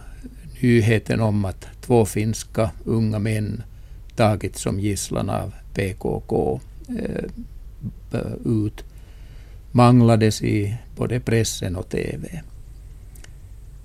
nyheten 0.60 1.20
om 1.20 1.44
att 1.44 1.66
två 1.80 2.04
finska 2.04 2.70
unga 2.84 3.18
män 3.18 3.62
tagits 4.16 4.60
som 4.60 4.80
gisslan 4.80 5.30
av 5.30 5.52
PKK 5.74 6.60
ut 8.44 8.84
manglades 9.72 10.42
i 10.42 10.76
både 10.96 11.20
pressen 11.20 11.76
och 11.76 11.88
TV. 11.88 12.42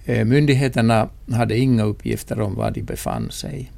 Eh, 0.09 0.25
myndigheterna 0.25 1.09
hade 1.31 1.57
inga 1.57 1.83
uppgifter 1.83 2.41
om 2.41 2.55
var 2.55 2.71
de 2.71 2.81
befann 2.81 3.31
sig. 3.31 3.71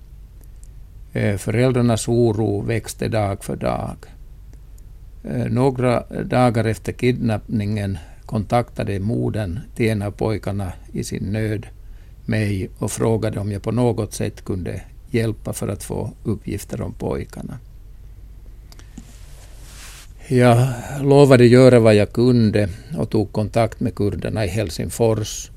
Eh, 1.13 1.38
föräldrarnas 1.38 2.08
oro 2.08 2.62
växte 2.62 3.08
dag 3.08 3.44
för 3.44 3.56
dag. 3.56 3.96
Eh, 5.24 5.46
några 5.46 6.04
dagar 6.24 6.65
efter 6.65 6.91
kidnappningen 6.91 7.98
kontaktade 8.26 9.00
modern 9.00 9.60
till 9.76 9.89
en 9.89 10.02
av 10.02 10.12
pojkarna 10.12 10.74
i 10.91 11.04
sin 11.04 11.24
nöd 11.24 11.67
mig 12.26 12.70
och 12.80 12.91
frågade 12.91 13.39
om 13.39 13.52
jag 13.52 13.63
på 13.63 13.72
något 13.72 14.13
sätt 14.13 14.46
kunde 14.46 14.82
hjälpa 15.10 15.54
för 15.54 15.67
att 15.67 15.84
få 15.84 16.12
uppgifter 16.24 16.82
om 16.82 16.94
pojkarna. 16.94 17.60
Jag 20.28 20.67
lovade 21.02 21.46
göra 21.46 21.80
vad 21.80 21.96
jag 21.96 22.13
kunde 22.13 22.70
och 22.98 23.10
tog 23.10 23.32
kontakt 23.32 23.80
med 23.80 23.96
kurderna 23.96 24.46
i 24.46 24.48
Helsingfors 24.48 25.52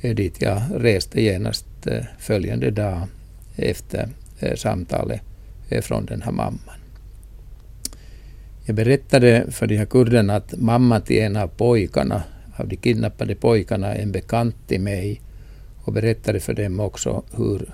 dit 0.00 0.42
jag 0.42 0.62
reste 0.74 1.22
genast 1.22 1.66
eh, 1.86 2.04
följande 2.18 2.70
dag 2.70 3.02
efter 3.56 4.08
eh, 4.40 4.56
samtalet 4.56 5.20
eh, 5.68 5.82
från 5.82 6.06
den 6.06 6.22
här 6.22 6.32
mamman. 6.32 6.80
Jag 8.64 8.76
berättade 8.76 9.46
för 9.50 9.66
de 9.66 9.76
här 9.76 9.86
kurderna 9.86 10.36
att 10.36 10.54
mamma 10.58 11.00
till 11.00 11.18
en 11.22 11.36
av 11.36 11.48
pojkarna, 11.48 12.22
av 12.56 12.68
de 12.68 12.76
kidnappade 12.76 13.34
pojkarna, 13.34 13.94
är 13.94 14.02
en 14.02 14.12
bekant 14.12 14.56
till 14.66 14.80
mig 14.80 15.20
och 15.84 15.92
berättade 15.92 16.40
för 16.40 16.54
dem 16.54 16.80
också 16.80 17.22
hur 17.36 17.70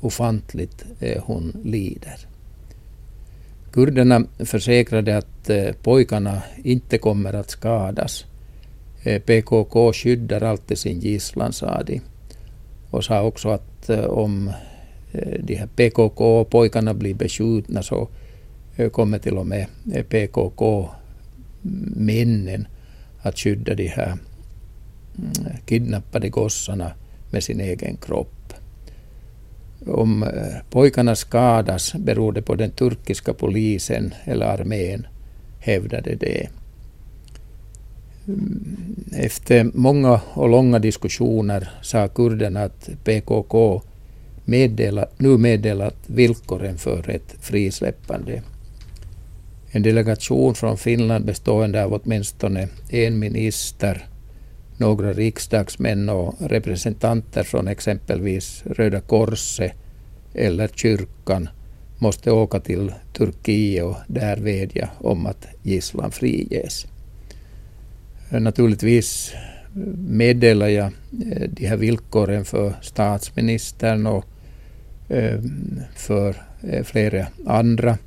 ofantligt 0.00 0.84
hon 1.20 1.56
lider. 1.64 2.26
Kurderna 3.72 4.24
försäkrade 4.38 5.16
att 5.16 5.50
pojkarna 5.82 6.42
inte 6.64 6.98
kommer 6.98 7.32
att 7.32 7.50
skadas. 7.50 8.24
Eh, 9.06 9.20
PKK 9.20 9.92
skyddar 9.92 10.40
alltid 10.40 10.78
sin 10.78 11.00
gisslan, 11.00 11.52
sa 11.52 11.82
de. 11.82 12.00
Och 12.90 13.04
sa 13.04 13.22
också 13.22 13.48
att 13.48 13.88
eh, 13.88 14.04
om 14.04 14.48
eh, 15.12 15.40
de 15.40 15.54
här 15.54 15.66
PKK-pojkarna 15.76 16.94
blir 16.94 17.14
beskjutna 17.14 17.82
så 17.82 18.08
kommer 18.92 19.18
till 19.18 19.38
och 19.38 19.46
med 19.46 19.66
PKK-männen 20.08 20.88
att 23.22 23.38
skydda 23.38 23.74
de 23.74 23.86
här 23.86 24.06
mm, 24.06 24.18
kidnappade 25.66 26.28
gossarna 26.28 26.92
med 27.30 27.44
sin 27.44 27.60
egen 27.60 27.96
kropp. 27.96 28.52
Om 29.86 30.24
pojkarna 30.70 31.16
skadas 31.16 31.94
beror 31.94 32.32
det 32.32 32.42
på 32.42 32.54
den 32.54 32.70
turkiska 32.70 33.34
polisen 33.34 34.14
eller 34.24 34.46
armén, 34.46 35.06
hävdade 35.58 36.14
det. 36.14 36.48
Efter 39.12 39.70
många 39.74 40.20
och 40.34 40.48
långa 40.48 40.78
diskussioner 40.78 41.68
sa 41.82 42.08
kurderna 42.08 42.62
att 42.62 42.90
PKK 43.04 43.82
meddela, 44.44 45.06
nu 45.16 45.38
meddelat 45.38 45.96
villkoren 46.06 46.78
för 46.78 47.10
ett 47.10 47.34
frisläppande. 47.40 48.42
En 49.70 49.82
delegation 49.82 50.54
från 50.54 50.78
Finland 50.78 51.24
bestående 51.24 51.84
av 51.84 51.92
åtminstone 51.92 52.68
en 52.90 53.18
minister, 53.18 54.06
några 54.76 55.12
riksdagsmän 55.12 56.08
och 56.08 56.34
representanter 56.40 57.42
från 57.42 57.68
exempelvis 57.68 58.62
Röda 58.66 59.00
Korset 59.00 59.72
eller 60.34 60.68
kyrkan 60.68 61.48
måste 61.98 62.30
åka 62.30 62.60
till 62.60 62.92
Turkiet 63.12 63.84
och 63.84 63.96
där 64.06 64.36
vädja 64.36 64.90
om 64.98 65.26
att 65.26 65.46
gisslan 65.62 66.10
friges. 66.10 66.86
Naturligtvis 68.30 69.34
meddelade 70.08 70.70
jag 70.70 70.86
eh, 70.86 71.48
de 71.50 71.66
här 71.66 71.76
villkoren 71.76 72.44
för 72.44 72.72
statsministern 72.82 74.06
och 74.06 74.24
eh, 75.08 75.40
för 75.94 76.36
eh, 76.62 76.84
flera 76.84 77.26
andra 77.46 77.98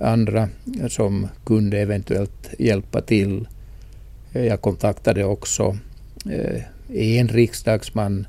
andra 0.00 0.48
som 0.88 1.28
kunde 1.46 1.78
eventuellt 1.78 2.50
hjälpa 2.58 3.00
till. 3.00 3.48
Jag 4.32 4.60
kontaktade 4.60 5.24
också 5.24 5.76
en 6.88 7.28
riksdagsman 7.28 8.26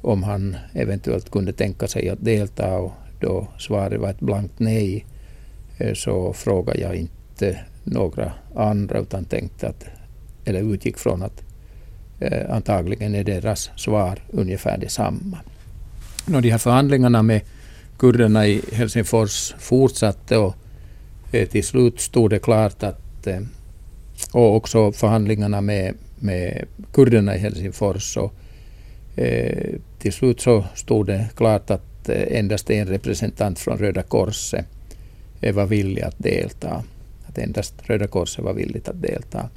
om 0.00 0.22
han 0.22 0.56
eventuellt 0.72 1.30
kunde 1.30 1.52
tänka 1.52 1.88
sig 1.88 2.08
att 2.08 2.24
delta 2.24 2.76
och 2.78 2.92
då 3.20 3.48
svaret 3.58 4.00
var 4.00 4.10
ett 4.10 4.20
blankt 4.20 4.58
nej 4.58 5.04
så 5.94 6.32
frågade 6.32 6.80
jag 6.80 6.96
inte 6.96 7.58
några 7.84 8.32
andra 8.54 8.98
utan 8.98 9.24
tänkte 9.24 9.68
att, 9.68 9.84
eller 10.44 10.74
utgick 10.74 10.98
från 10.98 11.22
att 11.22 11.42
eh, 12.20 12.54
antagligen 12.54 13.14
är 13.14 13.24
deras 13.24 13.70
svar 13.76 14.18
ungefär 14.30 14.78
detsamma. 14.78 15.38
Och 16.34 16.42
de 16.42 16.50
här 16.50 16.58
förhandlingarna 16.58 17.22
med 17.22 17.40
kurderna 17.98 18.46
i 18.46 18.62
Helsingfors 18.72 19.54
fortsatte 19.58 20.36
och 20.36 20.54
eh, 21.32 21.48
till 21.48 21.64
slut 21.64 22.00
stod 22.00 22.30
det 22.30 22.38
klart 22.38 22.82
att 22.82 23.26
eh, 23.26 23.40
och 24.32 24.56
också 24.56 24.92
förhandlingarna 24.92 25.60
med, 25.60 25.94
med 26.18 26.64
kurderna 26.92 27.36
i 27.36 27.38
Helsingfors. 27.38 28.16
Och, 28.16 28.34
eh, 29.18 29.74
till 29.98 30.12
slut 30.12 30.40
så 30.40 30.64
stod 30.74 31.06
det 31.06 31.28
klart 31.36 31.70
att 31.70 32.08
eh, 32.08 32.38
endast 32.38 32.70
en 32.70 32.86
representant 32.86 33.58
från 33.58 33.78
Röda 33.78 34.02
Korset 34.02 34.66
eh, 35.40 35.54
var 35.54 35.66
villig 35.66 36.02
att 36.02 36.18
delta. 36.18 36.84
Att 37.34 37.38
endast 37.38 37.74
Röda 37.82 38.06
Korset 38.06 38.44
var 38.44 38.52
villigt 38.52 38.88
att 38.88 39.02
delta. 39.02 39.48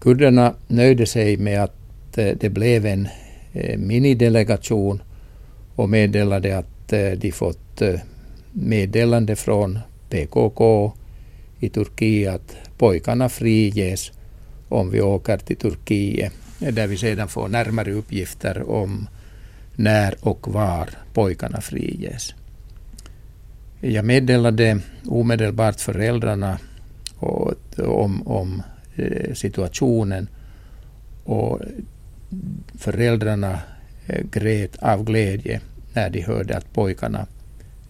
Kurderna 0.00 0.54
nöjde 0.68 1.06
sig 1.06 1.36
med 1.36 1.62
att 1.62 1.76
det 2.12 2.52
blev 2.52 2.86
en 2.86 3.08
eh, 3.52 3.78
minidelegation 3.78 5.02
och 5.74 5.90
meddelade 5.90 6.58
att 6.58 6.92
eh, 6.92 7.10
de 7.10 7.32
fått 7.32 7.82
meddelande 8.52 9.36
från 9.36 9.78
PKK 10.10 10.92
i 11.60 11.68
Turkiet 11.68 12.34
att 12.34 12.56
pojkarna 12.78 13.28
friges 13.28 14.12
om 14.68 14.90
vi 14.90 15.00
åker 15.00 15.38
till 15.38 15.56
Turkiet 15.56 16.32
där 16.58 16.86
vi 16.86 16.96
sedan 16.96 17.28
får 17.28 17.48
närmare 17.48 17.92
uppgifter 17.92 18.70
om 18.70 19.08
när 19.76 20.14
och 20.20 20.52
var 20.52 20.88
pojkarna 21.14 21.60
friges. 21.60 22.34
Jag 23.82 24.04
meddelade 24.04 24.80
omedelbart 25.06 25.80
föräldrarna 25.80 26.58
om, 27.76 28.22
om 28.26 28.62
eh, 28.96 29.34
situationen 29.34 30.28
och 31.24 31.60
föräldrarna 32.74 33.58
eh, 34.06 34.24
grät 34.32 34.76
av 34.82 35.04
glädje 35.04 35.60
när 35.94 36.10
de 36.10 36.22
hörde 36.22 36.56
att 36.56 36.72
pojkarna 36.72 37.26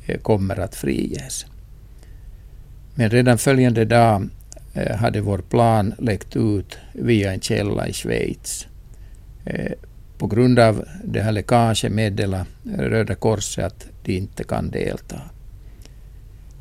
eh, 0.07 0.21
kommer 0.21 0.61
att 0.61 0.75
friges. 0.75 1.47
Men 2.95 3.11
redan 3.11 3.39
följande 3.39 3.85
dag 3.85 4.29
hade 4.97 5.21
vår 5.21 5.39
plan 5.39 5.95
läckt 5.99 6.37
ut 6.37 6.79
via 6.93 7.33
en 7.33 7.41
källa 7.41 7.89
i 7.89 7.93
Schweiz. 7.93 8.67
På 10.19 10.27
grund 10.27 10.59
av 10.59 10.85
det 11.05 11.21
här 11.21 11.33
läckaget 11.33 11.93
meddelade 11.93 12.45
Röda 12.79 13.15
Korset 13.15 13.65
att 13.65 13.87
de 14.05 14.17
inte 14.17 14.45
kan 14.45 14.71
delta. 14.71 15.21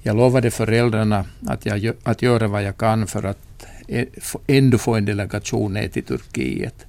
Jag 0.02 0.16
lovade 0.16 0.52
föräldrarna 0.52 1.26
att, 1.48 1.66
jag, 1.66 1.94
att 2.04 2.22
göra 2.22 2.48
vad 2.48 2.64
jag 2.64 2.78
kan 2.78 3.08
för 3.08 3.24
att 3.24 3.66
e- 3.88 4.06
ändå 4.48 4.78
få 4.78 4.96
en 4.96 5.06
delegation 5.06 5.74
ner 5.74 5.88
till 5.88 6.04
Turkiet. 6.04 6.86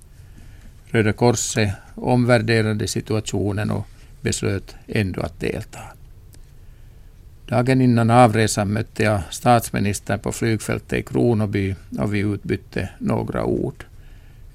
Röda 0.86 1.12
Korset 1.12 1.70
omvärderade 1.94 2.88
situationen 2.88 3.70
och 3.70 3.86
beslöt 4.20 4.74
ändå 4.86 5.20
att 5.20 5.40
delta. 5.40 5.80
Dagen 7.48 7.80
innan 7.80 8.10
avresan 8.10 8.72
mötte 8.72 9.02
jag 9.02 9.20
statsministern 9.30 10.18
på 10.18 10.32
flygfältet 10.32 10.98
i 10.98 11.02
Kronoby 11.02 11.74
och 11.98 12.14
vi 12.14 12.18
utbytte 12.18 12.88
några 12.98 13.44
ord. 13.44 13.84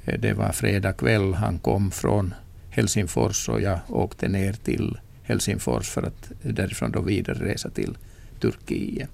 Eh, 0.06 0.20
det 0.20 0.34
var 0.34 0.52
fredag 0.52 0.94
kväll. 0.94 1.34
Han 1.34 1.60
kom 1.60 1.92
från 1.92 2.34
Helsingfors 2.70 3.50
och 3.50 3.62
jag 3.62 3.80
åkte 3.88 4.28
ner 4.28 4.54
till 4.54 4.98
Helsingfors 5.24 5.90
för 5.90 6.04
att 6.04 6.32
därifrån 6.42 6.92
då 6.92 7.02
vidare 7.02 7.46
resa 7.46 7.70
till 7.70 7.98
Turkiet. 8.40 9.10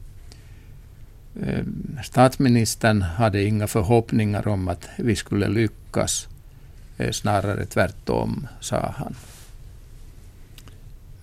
Ehm, 1.44 2.00
statsministern 2.04 3.02
hade 3.02 3.44
inga 3.44 3.68
förhoppningar 3.68 4.48
om 4.48 4.68
att 4.68 4.90
vi 4.98 5.16
skulle 5.16 5.48
lyckas. 5.48 6.28
Eh, 6.98 7.12
snarare 7.12 7.66
tvärtom, 7.66 8.48
sa 8.60 8.94
han. 8.98 9.16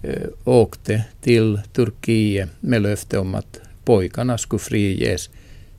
eh, 0.03 0.29
åkte 0.45 1.05
till 1.21 1.61
Turkiet 1.73 2.51
med 2.61 2.83
löfte 2.83 3.19
om 3.19 3.35
att 3.35 3.61
pojkarna 3.85 4.39
skulle 4.39 4.61
friges 4.61 5.31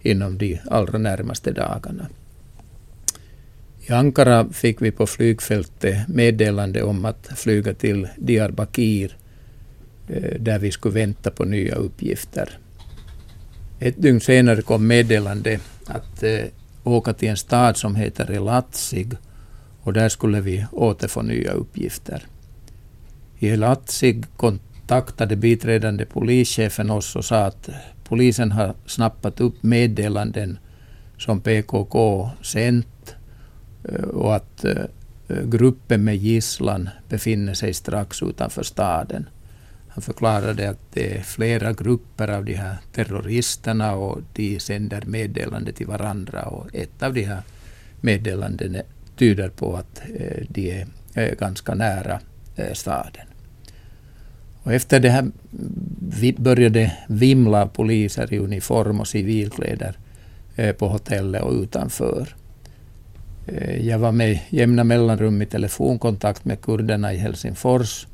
inom 0.02 0.38
de 0.38 0.60
allra 0.72 0.98
närmaste 0.98 1.52
dagarna. 1.52 2.08
I 3.90 3.94
Ankara 3.94 4.50
fick 4.50 4.82
vi 4.82 4.92
på 4.92 5.08
flygfältet 5.08 6.08
meddelande 6.08 6.84
om 6.84 7.06
att 7.06 7.30
flyga 7.36 7.74
till 7.74 8.08
Diyarbakir 8.18 9.18
eh, 10.08 10.40
där 10.40 10.60
vi 10.60 10.72
skulle 10.72 10.94
vänta 10.94 11.32
på 11.32 11.46
nya 11.46 11.76
uppgifter. 11.76 12.60
Ett 13.80 14.02
dygn 14.02 14.22
senare 14.22 14.62
kom 14.62 14.88
meddelande 14.88 15.60
att 15.86 16.24
eh, 16.24 16.40
åka 16.84 17.14
till 17.14 17.30
en 17.30 17.38
stad 17.38 17.78
som 17.78 17.96
heter 17.96 18.32
Elatsig 18.32 19.14
och 19.82 19.94
där 19.94 20.10
skulle 20.10 20.42
vi 20.42 20.66
återfå 20.72 21.22
nya 21.22 21.52
uppgifter. 21.52 22.26
I 23.40 23.50
Elatsig 23.50 24.26
kontaktade 24.38 25.36
biträdande 25.36 26.06
polischefen 26.06 26.90
oss 26.90 27.16
och 27.16 27.26
sa 27.26 27.46
att 27.46 27.70
polisen 28.04 28.52
har 28.52 28.76
snappat 28.86 29.42
upp 29.42 29.64
meddelanden 29.64 30.60
som 31.18 31.42
PKK 31.42 32.30
sänt 32.42 32.88
Eh, 33.84 34.02
och 34.02 34.36
att 34.36 34.66
eh, 34.66 34.84
eh, 35.28 35.44
gruppen 35.46 36.04
med 36.04 36.16
gisslan 36.16 36.90
befinner 37.10 37.54
sig 37.54 37.74
strax 37.74 38.24
utanför 38.24 38.64
staden. 38.64 39.30
Han 39.90 40.02
förklarade 40.02 40.70
att 40.70 40.80
det 40.94 41.18
är 41.18 41.22
flera 41.22 41.74
grupper 41.74 42.28
av 42.28 42.46
de 42.46 42.54
här 42.54 42.78
terroristerna 42.94 43.96
och 43.96 44.22
de 44.34 44.60
sänder 44.60 45.04
meddelande 45.06 45.72
till 45.72 45.88
varandra 45.88 46.44
och 46.44 46.76
ett 46.76 47.04
av 47.04 47.14
de 47.14 47.24
här 47.24 47.42
meddelandena 48.02 48.80
tyder 49.18 49.50
på 49.50 49.76
att 49.76 50.02
de 50.50 50.86
är 51.14 51.36
ganska 51.36 51.76
nära 51.76 52.20
staden. 52.74 53.28
Och 54.64 54.74
efter 54.74 55.00
det 55.00 55.10
här 55.10 55.32
började 56.38 56.94
vimla 57.08 57.68
poliser 57.68 58.34
i 58.34 58.38
uniform 58.38 59.00
och 59.00 59.08
civilkläder 59.08 59.98
på 60.78 60.88
hotellet 60.88 61.44
och 61.44 61.54
utanför. 61.54 62.36
Eh, 63.52 63.88
jag 63.88 64.00
var 64.00 64.12
med 64.12 64.40
jämna 64.50 64.84
mellanrum 64.84 65.42
i 65.42 65.46
telefonkontakt 65.46 66.46
med 66.46 66.62
kurderna 66.62 67.14
i 67.14 67.18
Helsingfors 67.18 68.08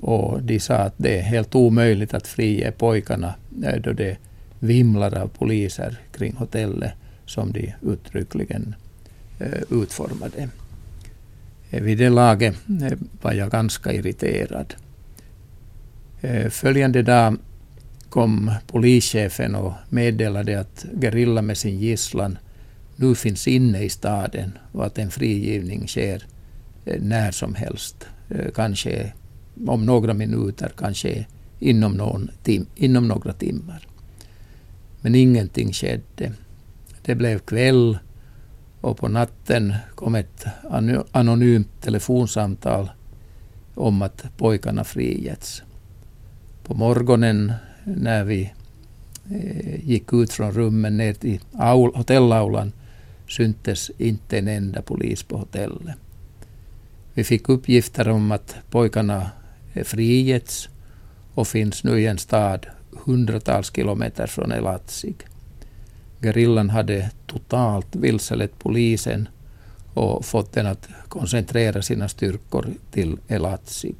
och 0.00 0.42
de 0.42 0.60
sa 0.60 0.74
att 0.74 0.94
det 0.96 1.18
är 1.18 1.22
helt 1.22 1.54
omöjligt 1.54 2.14
att 2.14 2.26
frige 2.26 2.72
pojkarna 2.72 3.34
eh, 3.64 3.80
då 3.80 3.92
det 3.92 4.16
vimlar 4.58 5.18
av 5.18 5.28
poliser 5.28 6.00
kring 6.12 6.34
hotellet 6.36 6.92
som 7.26 7.52
de 7.52 7.74
uttryckligen 7.82 8.74
eh, 9.38 9.62
utformade. 9.70 10.48
Vid 11.70 11.98
det 11.98 12.08
laget 12.08 12.54
var 13.22 13.32
jag 13.32 13.50
ganska 13.50 13.92
irriterad. 13.92 14.74
Följande 16.50 17.02
dag 17.02 17.36
kom 18.08 18.52
polischefen 18.66 19.54
och 19.54 19.72
meddelade 19.88 20.60
att 20.60 20.86
Gerilla 21.00 21.42
med 21.42 21.58
sin 21.58 21.78
gisslan 21.78 22.38
nu 23.00 23.14
finns 23.14 23.48
inne 23.48 23.82
i 23.82 23.88
staden 23.88 24.58
och 24.72 24.86
att 24.86 24.98
en 24.98 25.10
frigivning 25.10 25.88
sker 25.88 26.24
eh, 26.84 27.02
när 27.02 27.30
som 27.30 27.54
helst. 27.54 28.06
Eh, 28.28 28.50
kanske 28.54 29.12
om 29.66 29.86
några 29.86 30.14
minuter, 30.14 30.72
kanske 30.76 31.26
inom, 31.58 31.92
någon 31.92 32.30
tim 32.42 32.66
inom 32.76 33.08
några 33.08 33.32
timmar. 33.32 33.86
Men 35.00 35.14
ingenting 35.14 35.72
skedde. 35.72 36.32
Det 37.02 37.14
blev 37.14 37.38
kväll 37.38 37.98
och 38.80 38.98
på 38.98 39.08
natten 39.08 39.74
kom 39.94 40.14
ett 40.14 40.44
anonymt 41.12 41.80
telefonsamtal 41.80 42.90
om 43.74 44.02
att 44.02 44.24
pojkarna 44.36 44.84
frigetts. 44.84 45.62
På 46.64 46.74
morgonen 46.74 47.52
när 47.84 48.24
vi 48.24 48.52
eh, 49.30 49.88
gick 49.88 50.12
ut 50.12 50.32
från 50.32 50.52
rummen 50.52 50.96
ner 50.96 51.12
till 51.12 51.40
hotellaulan 51.94 52.72
syntes 53.30 53.90
inte 53.98 54.38
en 54.38 54.48
enda 54.48 54.82
polis 54.82 55.22
på 55.22 55.36
hotellet. 55.36 55.96
Vi 57.14 57.24
fick 57.24 57.48
uppgifter 57.48 58.08
om 58.08 58.32
att 58.32 58.56
pojkarna 58.70 59.30
frigetts 59.84 60.68
och 61.34 61.48
finns 61.48 61.84
nu 61.84 62.00
i 62.00 62.06
en 62.06 62.18
stad 62.18 62.66
hundratals 63.04 63.74
kilometer 63.74 64.26
från 64.26 64.52
Elatsig. 64.52 65.16
Gerillan 66.20 66.70
hade 66.70 67.10
totalt 67.26 67.96
vilselett 67.96 68.58
polisen 68.58 69.28
och 69.94 70.24
fått 70.24 70.52
den 70.52 70.66
att 70.66 70.88
koncentrera 71.08 71.82
sina 71.82 72.08
styrkor 72.08 72.66
till 72.90 73.18
Elatsig. 73.28 73.96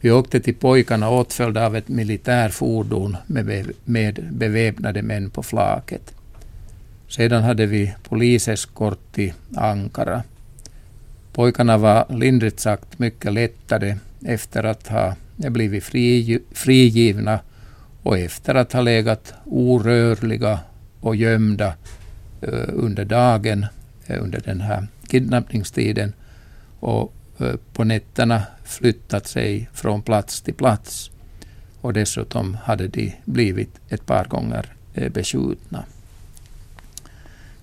Vi 0.00 0.10
åkte 0.10 0.40
till 0.40 0.54
pojkarna 0.54 1.10
åtföljda 1.10 1.66
av 1.66 1.76
ett 1.76 1.88
militärfordon 1.88 3.16
med, 3.26 3.70
med 3.84 4.28
beväpnade 4.32 5.02
män 5.02 5.30
på 5.30 5.42
flaket. 5.42 6.14
Sedan 7.08 7.42
hade 7.42 7.66
vi 7.66 7.94
poliseskort 8.02 9.12
till 9.12 9.32
Ankara. 9.56 10.22
Pojkarna 11.32 11.78
var 11.78 12.06
lindrigt 12.08 12.60
sagt 12.60 12.98
mycket 12.98 13.32
lättade 13.32 13.98
efter 14.24 14.64
att 14.64 14.88
ha 14.88 15.14
blivit 15.36 15.84
frigivna 16.52 17.40
och 18.02 18.18
efter 18.18 18.54
att 18.54 18.72
ha 18.72 18.80
legat 18.80 19.34
orörliga 19.44 20.60
och 21.00 21.16
gömda 21.16 21.74
eh, 22.40 22.68
under 22.68 23.04
dagen 23.04 23.66
eh, 24.06 24.22
under 24.22 24.40
den 24.40 24.60
här 24.60 24.86
kidnappningstiden 25.06 26.12
och 26.80 27.14
eh, 27.38 27.54
på 27.72 27.84
nätterna 27.84 28.42
flyttat 28.64 29.26
sig 29.26 29.68
från 29.72 30.02
plats 30.02 30.40
till 30.40 30.54
plats. 30.54 31.10
Och 31.80 31.92
dessutom 31.92 32.54
hade 32.62 32.88
de 32.88 33.14
blivit 33.24 33.80
ett 33.88 34.06
par 34.06 34.24
gånger 34.24 34.66
beskjutna. 35.10 35.84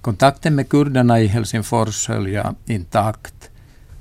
Kontakten 0.06 0.56
med 0.56 0.70
kurderna 0.70 1.20
i 1.20 1.28
Helsingfors 1.28 2.08
höll 2.08 2.28
jag 2.28 2.56
intakt, 2.65 3.50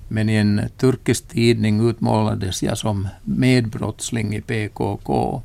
men 0.09 0.29
i 0.29 0.35
en 0.35 0.61
turkisk 0.77 1.29
tidning 1.29 1.89
utmålades 1.89 2.63
jag 2.63 2.79
som 2.79 3.09
medbrottsling 3.23 4.35
i 4.35 4.41
PKK. 4.41 5.43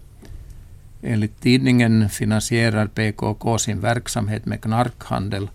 Enligt 1.01 1.41
tidningen 1.41 2.09
finansierar 2.09 2.87
PKK 2.87 3.57
sin 3.57 3.79
verksamhet 3.79 4.45
med 4.45 4.61
knarkhandel 4.61 5.49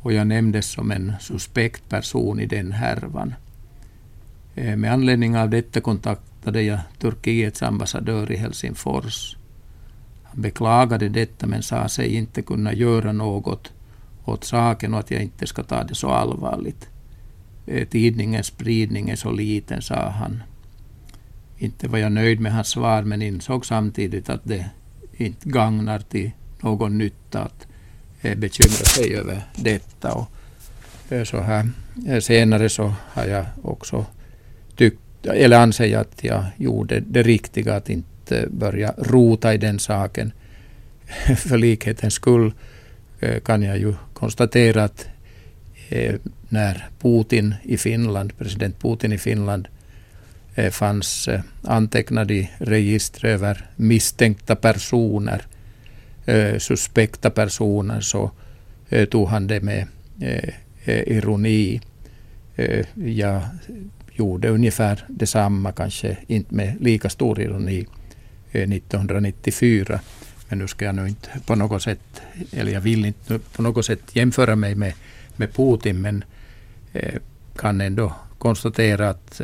och 0.00 0.12
jag 0.12 0.26
nämndes 0.26 0.66
som 0.66 0.90
en 0.90 1.12
suspekt 1.20 1.88
person 1.88 2.40
i 2.40 2.46
den 2.46 2.72
härvan. 2.72 3.34
Eh, 4.54 4.76
med 4.76 4.92
anledning 4.92 5.38
av 5.38 5.50
detta 5.50 5.80
kontaktade 5.80 6.62
jag 6.62 6.80
Turkiets 6.98 7.62
ambassadör 7.62 8.32
i 8.32 8.36
Helsingfors. 8.36 9.36
Han 10.22 10.42
beklagade 10.42 11.08
detta 11.08 11.46
men 11.46 11.62
sa 11.62 11.88
sig 11.88 12.14
inte 12.14 12.42
kunna 12.42 12.72
göra 12.72 13.12
något 13.12 13.73
åt 14.24 14.44
saken 14.44 14.94
och 14.94 15.00
att 15.00 15.10
jag 15.10 15.22
inte 15.22 15.46
ska 15.46 15.62
ta 15.62 15.84
det 15.84 15.94
så 15.94 16.08
allvarligt. 16.08 16.88
Eh, 17.66 17.88
tidningens 17.88 18.46
spridning 18.46 19.10
är 19.10 19.16
så 19.16 19.30
liten, 19.30 19.82
sa 19.82 20.08
han. 20.08 20.42
Inte 21.58 21.88
var 21.88 21.98
jag 21.98 22.12
nöjd 22.12 22.40
med 22.40 22.52
hans 22.52 22.68
svar, 22.68 23.02
men 23.02 23.22
insåg 23.22 23.66
samtidigt 23.66 24.30
att 24.30 24.44
det 24.44 24.70
inte 25.16 25.48
gagnar 25.48 25.98
till 25.98 26.30
någon 26.60 26.98
nytta 26.98 27.42
att 27.42 27.66
eh, 28.22 28.38
bekymra 28.38 28.84
sig 28.84 29.14
över 29.14 29.42
detta. 29.56 30.12
Och 30.14 30.28
eh, 31.12 31.24
så 31.24 31.40
här 31.40 31.68
senare 32.20 32.68
så 32.68 32.94
har 33.12 33.24
jag 33.24 33.46
också 33.62 34.06
tyckt, 34.76 35.26
eller 35.26 35.58
anser 35.58 35.86
jag 35.86 36.00
att 36.00 36.24
jag 36.24 36.44
gjorde 36.56 37.00
det 37.00 37.22
riktiga 37.22 37.76
att 37.76 37.90
inte 37.90 38.48
börja 38.50 38.94
rota 38.98 39.54
i 39.54 39.58
den 39.58 39.78
saken. 39.78 40.32
För 41.36 41.58
likhetens 41.58 42.14
skull 42.14 42.52
kan 43.44 43.62
jag 43.62 43.78
ju 43.78 43.94
konstatera 44.14 44.84
att 44.84 45.06
eh, 45.88 46.14
när 46.48 46.88
Putin 46.98 47.54
i 47.62 47.76
Finland, 47.76 48.38
president 48.38 48.78
Putin 48.82 49.12
i 49.12 49.18
Finland 49.18 49.68
eh, 50.54 50.70
fanns 50.70 51.28
eh, 51.28 51.40
antecknad 51.62 52.30
i 52.30 52.50
register 52.58 53.26
över 53.26 53.66
misstänkta 53.76 54.56
personer, 54.56 55.42
eh, 56.26 56.58
suspekta 56.58 57.30
personer, 57.30 58.00
så 58.00 58.30
eh, 58.88 59.08
tog 59.08 59.28
han 59.28 59.46
det 59.46 59.60
med 59.60 59.86
eh, 60.20 60.48
eh 60.84 61.02
ironi. 61.06 61.80
Eh, 62.56 62.86
jag 63.04 63.42
gjorde 64.12 64.48
ungefär 64.48 65.04
detsamma, 65.08 65.72
kanske 65.72 66.16
inte 66.26 66.54
med 66.54 66.76
lika 66.80 67.08
stor 67.08 67.40
ironi, 67.40 67.86
eh, 68.52 68.68
1994. 68.68 70.00
Men 70.48 70.58
eh, 70.58 70.62
eh, 70.62 70.64
nu 70.64 70.68
ska 70.68 70.84
jag 70.84 70.94
nu 70.94 71.08
inte 71.08 71.28
på 71.46 71.54
något 71.54 71.82
sätt, 71.82 72.22
eller 72.52 72.72
jag 72.72 72.80
vill 72.80 73.04
inte 73.04 73.38
på 73.38 73.62
något 73.62 73.86
sätt 73.86 74.00
jämföra 74.12 74.56
mig 74.56 74.74
med, 74.74 74.92
med 75.36 75.54
Putin, 75.54 76.00
men 76.00 76.24
eh, 76.92 77.20
kan 77.56 77.80
ändå 77.80 78.12
konstatera 78.38 79.10
att 79.10 79.40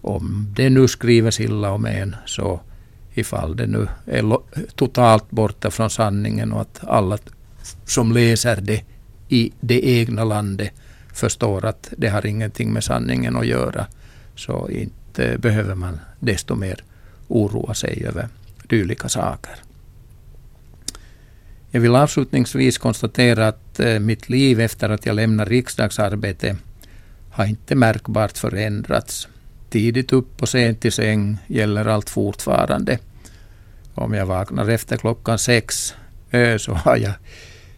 om 0.00 0.46
det 0.56 0.70
nu 0.70 0.88
skrivs 0.88 1.40
illa 1.40 1.70
om 1.70 1.86
en, 1.86 2.16
så 2.26 2.60
ifall 3.14 3.56
det 3.56 3.66
nu 3.66 3.88
är 4.06 4.36
totalt 4.74 5.30
borta 5.30 5.70
från 5.70 5.90
sanningen 5.90 6.52
och 6.52 6.60
att 6.60 6.84
alla 6.84 7.18
som 7.84 8.12
läser 8.12 8.60
det 8.60 8.84
i 9.28 9.52
det 9.60 9.86
egna 9.86 10.24
landet 10.24 10.72
förstår 11.12 11.64
att 11.64 11.92
det 11.96 12.08
har 12.08 12.26
ingenting 12.26 12.72
med 12.72 12.84
sanningen 12.84 13.36
att 13.36 13.46
göra, 13.46 13.86
så 14.36 14.68
inte 14.68 15.38
behöver 15.38 15.74
man 15.74 16.00
desto 16.20 16.54
mer 16.54 16.84
oroa 17.28 17.74
sig 17.74 18.04
över 18.06 18.28
dylika 18.68 19.08
saker. 19.08 19.54
Jag 21.74 21.80
vill 21.80 21.96
avslutningsvis 21.96 22.78
konstatera 22.78 23.48
att 23.48 23.80
eh, 23.80 23.98
mitt 23.98 24.28
liv 24.28 24.60
efter 24.60 24.90
att 24.90 25.06
jag 25.06 25.16
lämnade 25.16 25.50
riksdagsarbete 25.50 26.56
har 27.30 27.46
inte 27.46 27.74
märkbart 27.74 28.38
förändrats. 28.38 29.28
Tidigt 29.70 30.12
upp 30.12 30.42
och 30.42 30.48
sent 30.48 30.84
i 30.84 30.90
säng 30.90 31.38
gäller 31.46 31.86
allt 31.86 32.10
fortfarande. 32.10 32.98
Om 33.94 34.14
jag 34.14 34.26
vaknar 34.26 34.68
efter 34.68 34.96
klockan 34.96 35.38
sex 35.38 35.94
så 36.58 36.72
har 36.72 36.96
jag 36.96 37.12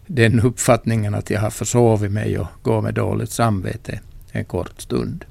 den 0.06 0.40
uppfattningen 0.40 1.14
att 1.14 1.30
jag 1.30 1.40
har 1.40 1.50
försovit 1.50 2.12
mig 2.12 2.38
och 2.38 2.46
går 2.62 2.82
med 2.82 2.94
dåligt 2.94 3.30
samvete 3.30 4.00
en 4.32 4.44
kort 4.44 4.80
stund. 4.80 5.24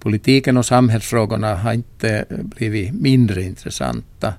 Politiken 0.00 0.56
och 0.56 0.66
samhällsfrågorna 0.66 1.54
har 1.54 1.72
inte 1.72 2.24
blivit 2.30 2.94
mindre 2.94 3.42
intressanta. 3.42 4.34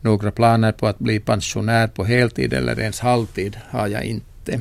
Några 0.00 0.30
planer 0.30 0.72
på 0.72 0.86
att 0.86 0.98
bli 0.98 1.20
pensionär 1.20 1.86
på 1.86 2.04
heltid 2.04 2.52
eller 2.52 2.80
ens 2.80 3.00
halvtid 3.00 3.58
har 3.68 3.88
jag 3.88 4.04
inte. 4.04 4.60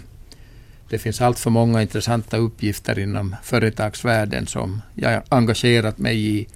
Det 0.90 0.98
finns 0.98 1.22
allt 1.22 1.40
för 1.40 1.50
många 1.50 1.82
intressanta 1.82 2.38
uppgifter 2.38 3.00
inom 3.00 3.36
företagsvärlden 3.44 4.48
som 4.48 4.82
jag 4.96 5.22
engagerat 5.30 5.98
mig 5.98 6.28
i. 6.28 6.48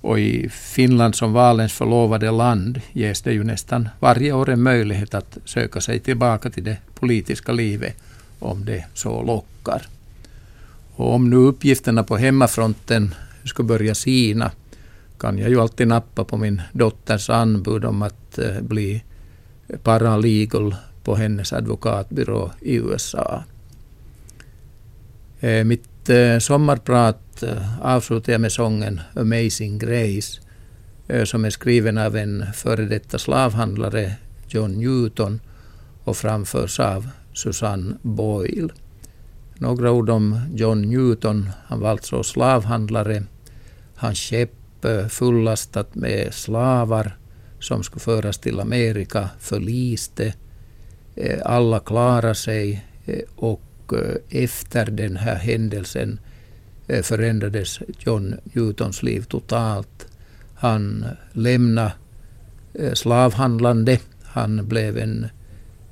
Och 0.00 0.20
i 0.20 0.48
Finland 0.48 1.14
som 1.14 1.32
valens 1.32 1.72
förlovade 1.72 2.30
land 2.30 2.80
ges 2.92 3.22
det 3.22 3.32
ju 3.32 3.44
nästan 3.44 3.88
varje 4.00 4.32
år 4.32 4.50
en 4.50 4.62
möjlighet 4.62 5.14
att 5.14 5.38
söka 5.44 5.80
sig 5.80 6.00
tillbaka 6.00 6.50
till 6.50 6.64
det 6.64 6.76
politiska 6.94 7.52
livet 7.52 7.96
om 8.38 8.64
det 8.64 8.84
så 8.94 9.22
lockar. 9.22 9.82
Och 10.96 11.14
om 11.14 11.30
nu 11.30 11.36
uppgifterna 11.36 12.04
på 12.04 12.16
hemmafronten 12.16 13.14
ska 13.44 13.62
börja 13.62 13.94
sina 13.94 14.50
kan 15.18 15.38
jag 15.38 15.50
ju 15.50 15.60
alltid 15.60 15.88
nappa 15.88 16.24
på 16.24 16.36
min 16.36 16.62
dotters 16.72 17.30
anbud 17.30 17.84
om 17.84 18.02
att 18.02 18.38
eh, 18.38 18.60
bli 18.60 19.04
paralegal 19.82 20.74
på 21.04 21.14
hennes 21.14 21.52
advokatbyrå 21.52 22.50
i 22.60 22.74
USA. 22.74 23.44
Eh, 25.40 25.64
mitt 25.64 26.08
eh, 26.08 26.38
sommarprat 26.38 27.44
avslutar 27.82 28.32
jag 28.32 28.40
med 28.40 28.52
sången 28.52 29.00
Amazing 29.14 29.78
Grace 29.78 30.40
som 31.24 31.44
är 31.44 31.50
skriven 31.50 31.98
av 31.98 32.16
en 32.16 32.44
före 32.54 32.84
detta 32.84 33.18
slavhandlare, 33.18 34.14
John 34.48 34.72
Newton, 34.72 35.40
och 36.04 36.16
framförs 36.16 36.80
av 36.80 37.08
Susanne 37.32 37.96
Boyle. 38.02 38.72
Några 39.54 39.92
ord 39.92 40.10
om 40.10 40.40
John 40.54 40.82
Newton. 40.82 41.50
Han 41.66 41.80
var 41.80 41.90
alltså 41.90 42.22
slavhandlare. 42.22 43.22
Hans 43.96 44.18
skepp 44.18 44.52
fullastat 45.08 45.94
med 45.94 46.34
slavar 46.34 47.16
som 47.60 47.82
skulle 47.82 48.00
föras 48.00 48.38
till 48.38 48.60
Amerika 48.60 49.30
förliste. 49.38 50.34
Alla 51.44 51.80
klarade 51.80 52.34
sig 52.34 52.86
och 53.36 53.92
efter 54.28 54.86
den 54.86 55.16
här 55.16 55.34
händelsen 55.36 56.20
förändrades 57.02 57.80
John 57.98 58.34
Newtons 58.44 59.02
liv 59.02 59.22
totalt. 59.22 60.06
Han 60.54 61.06
lämnade 61.32 61.92
slavhandlande. 62.94 63.98
Han 64.22 64.68
blev 64.68 64.98
en 64.98 65.26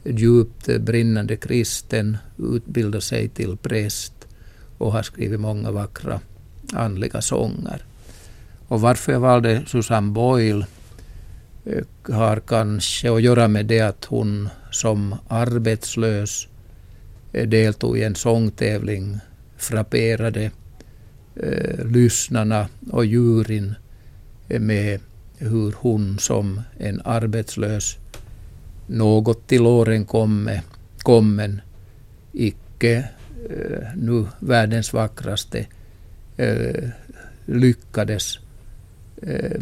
djupt 0.04 0.78
brinnande 0.80 1.36
kristen, 1.36 2.16
utbildade 2.38 3.00
sig 3.00 3.28
till 3.28 3.56
präst 3.56 4.12
och 4.78 4.92
har 4.92 5.02
skrivit 5.02 5.40
många 5.40 5.70
vackra 5.70 6.20
andliga 6.72 7.20
sånger. 7.20 7.84
Och 8.68 8.80
varför 8.80 9.12
jag 9.12 9.20
valde 9.20 9.62
Susanne 9.66 10.12
Boyle 10.12 10.66
eh, 11.64 12.14
har 12.14 12.40
kanske 12.40 13.12
att 13.12 13.22
göra 13.22 13.48
med 13.48 13.66
det 13.66 13.80
att 13.80 14.04
hon 14.04 14.48
som 14.70 15.14
arbetslös 15.28 16.48
eh, 17.32 17.48
deltog 17.48 17.98
i 17.98 18.04
en 18.04 18.14
sångtävling, 18.14 19.18
frapperade 19.56 20.50
eh, 21.36 21.86
lyssnarna 21.86 22.68
och 22.90 23.06
juryn 23.06 23.74
eh, 24.48 24.60
med 24.60 25.00
hur 25.38 25.74
hon 25.78 26.18
som 26.18 26.60
en 26.78 27.00
arbetslös 27.04 27.96
något 28.86 29.46
till 29.46 29.66
åren 29.66 30.04
komme, 30.04 30.62
kommen, 30.98 31.60
icke 32.32 33.08
eh, 33.50 33.88
nu 33.96 34.26
världens 34.38 34.92
vackraste, 34.92 35.66
eh, 36.36 36.88
lyckades 37.46 38.38
Eh, 39.22 39.60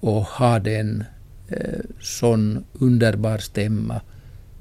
och 0.00 0.24
hade 0.24 0.76
en 0.76 1.04
eh, 1.48 1.80
sån 2.00 2.64
underbar 2.72 3.38
stämma 3.38 4.00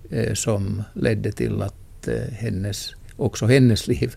eh, 0.09 0.33
som 0.33 0.83
ledde 0.93 1.31
till 1.31 1.61
att 1.61 2.07
eh, 2.07 2.31
hennes, 2.31 2.93
också 3.15 3.45
hennes 3.45 3.87
liv 3.87 4.15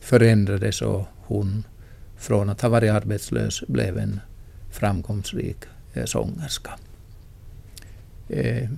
förändrades 0.00 0.82
och 0.82 1.04
hon 1.16 1.64
från 2.16 2.48
att 2.48 2.60
ha 2.60 2.68
varit 2.68 2.90
arbetslös 2.90 3.62
blev 3.68 3.98
en 3.98 4.20
framgångsrik 4.70 5.56
eh, 5.94 6.04
sångerska. 6.04 6.70
Eh, 8.28 8.68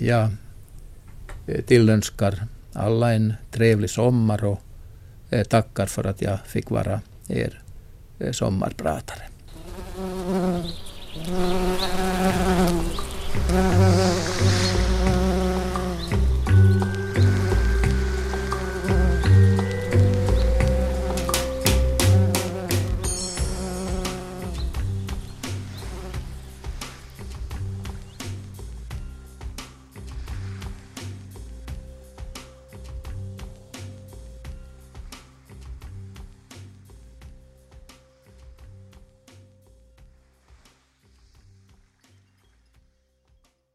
jag 0.00 0.30
eh, 1.46 1.64
tillönskar 1.64 2.46
alla 2.72 3.14
en 3.14 3.34
trevlig 3.50 3.90
sommar 3.90 4.44
och 4.44 4.60
eh, 5.30 5.44
tackar 5.44 5.86
för 5.86 6.04
att 6.04 6.22
jag 6.22 6.38
fick 6.46 6.70
vara 6.70 7.00
er 7.28 7.62
eh, 8.18 8.32
Mm-hmm. 11.26 12.98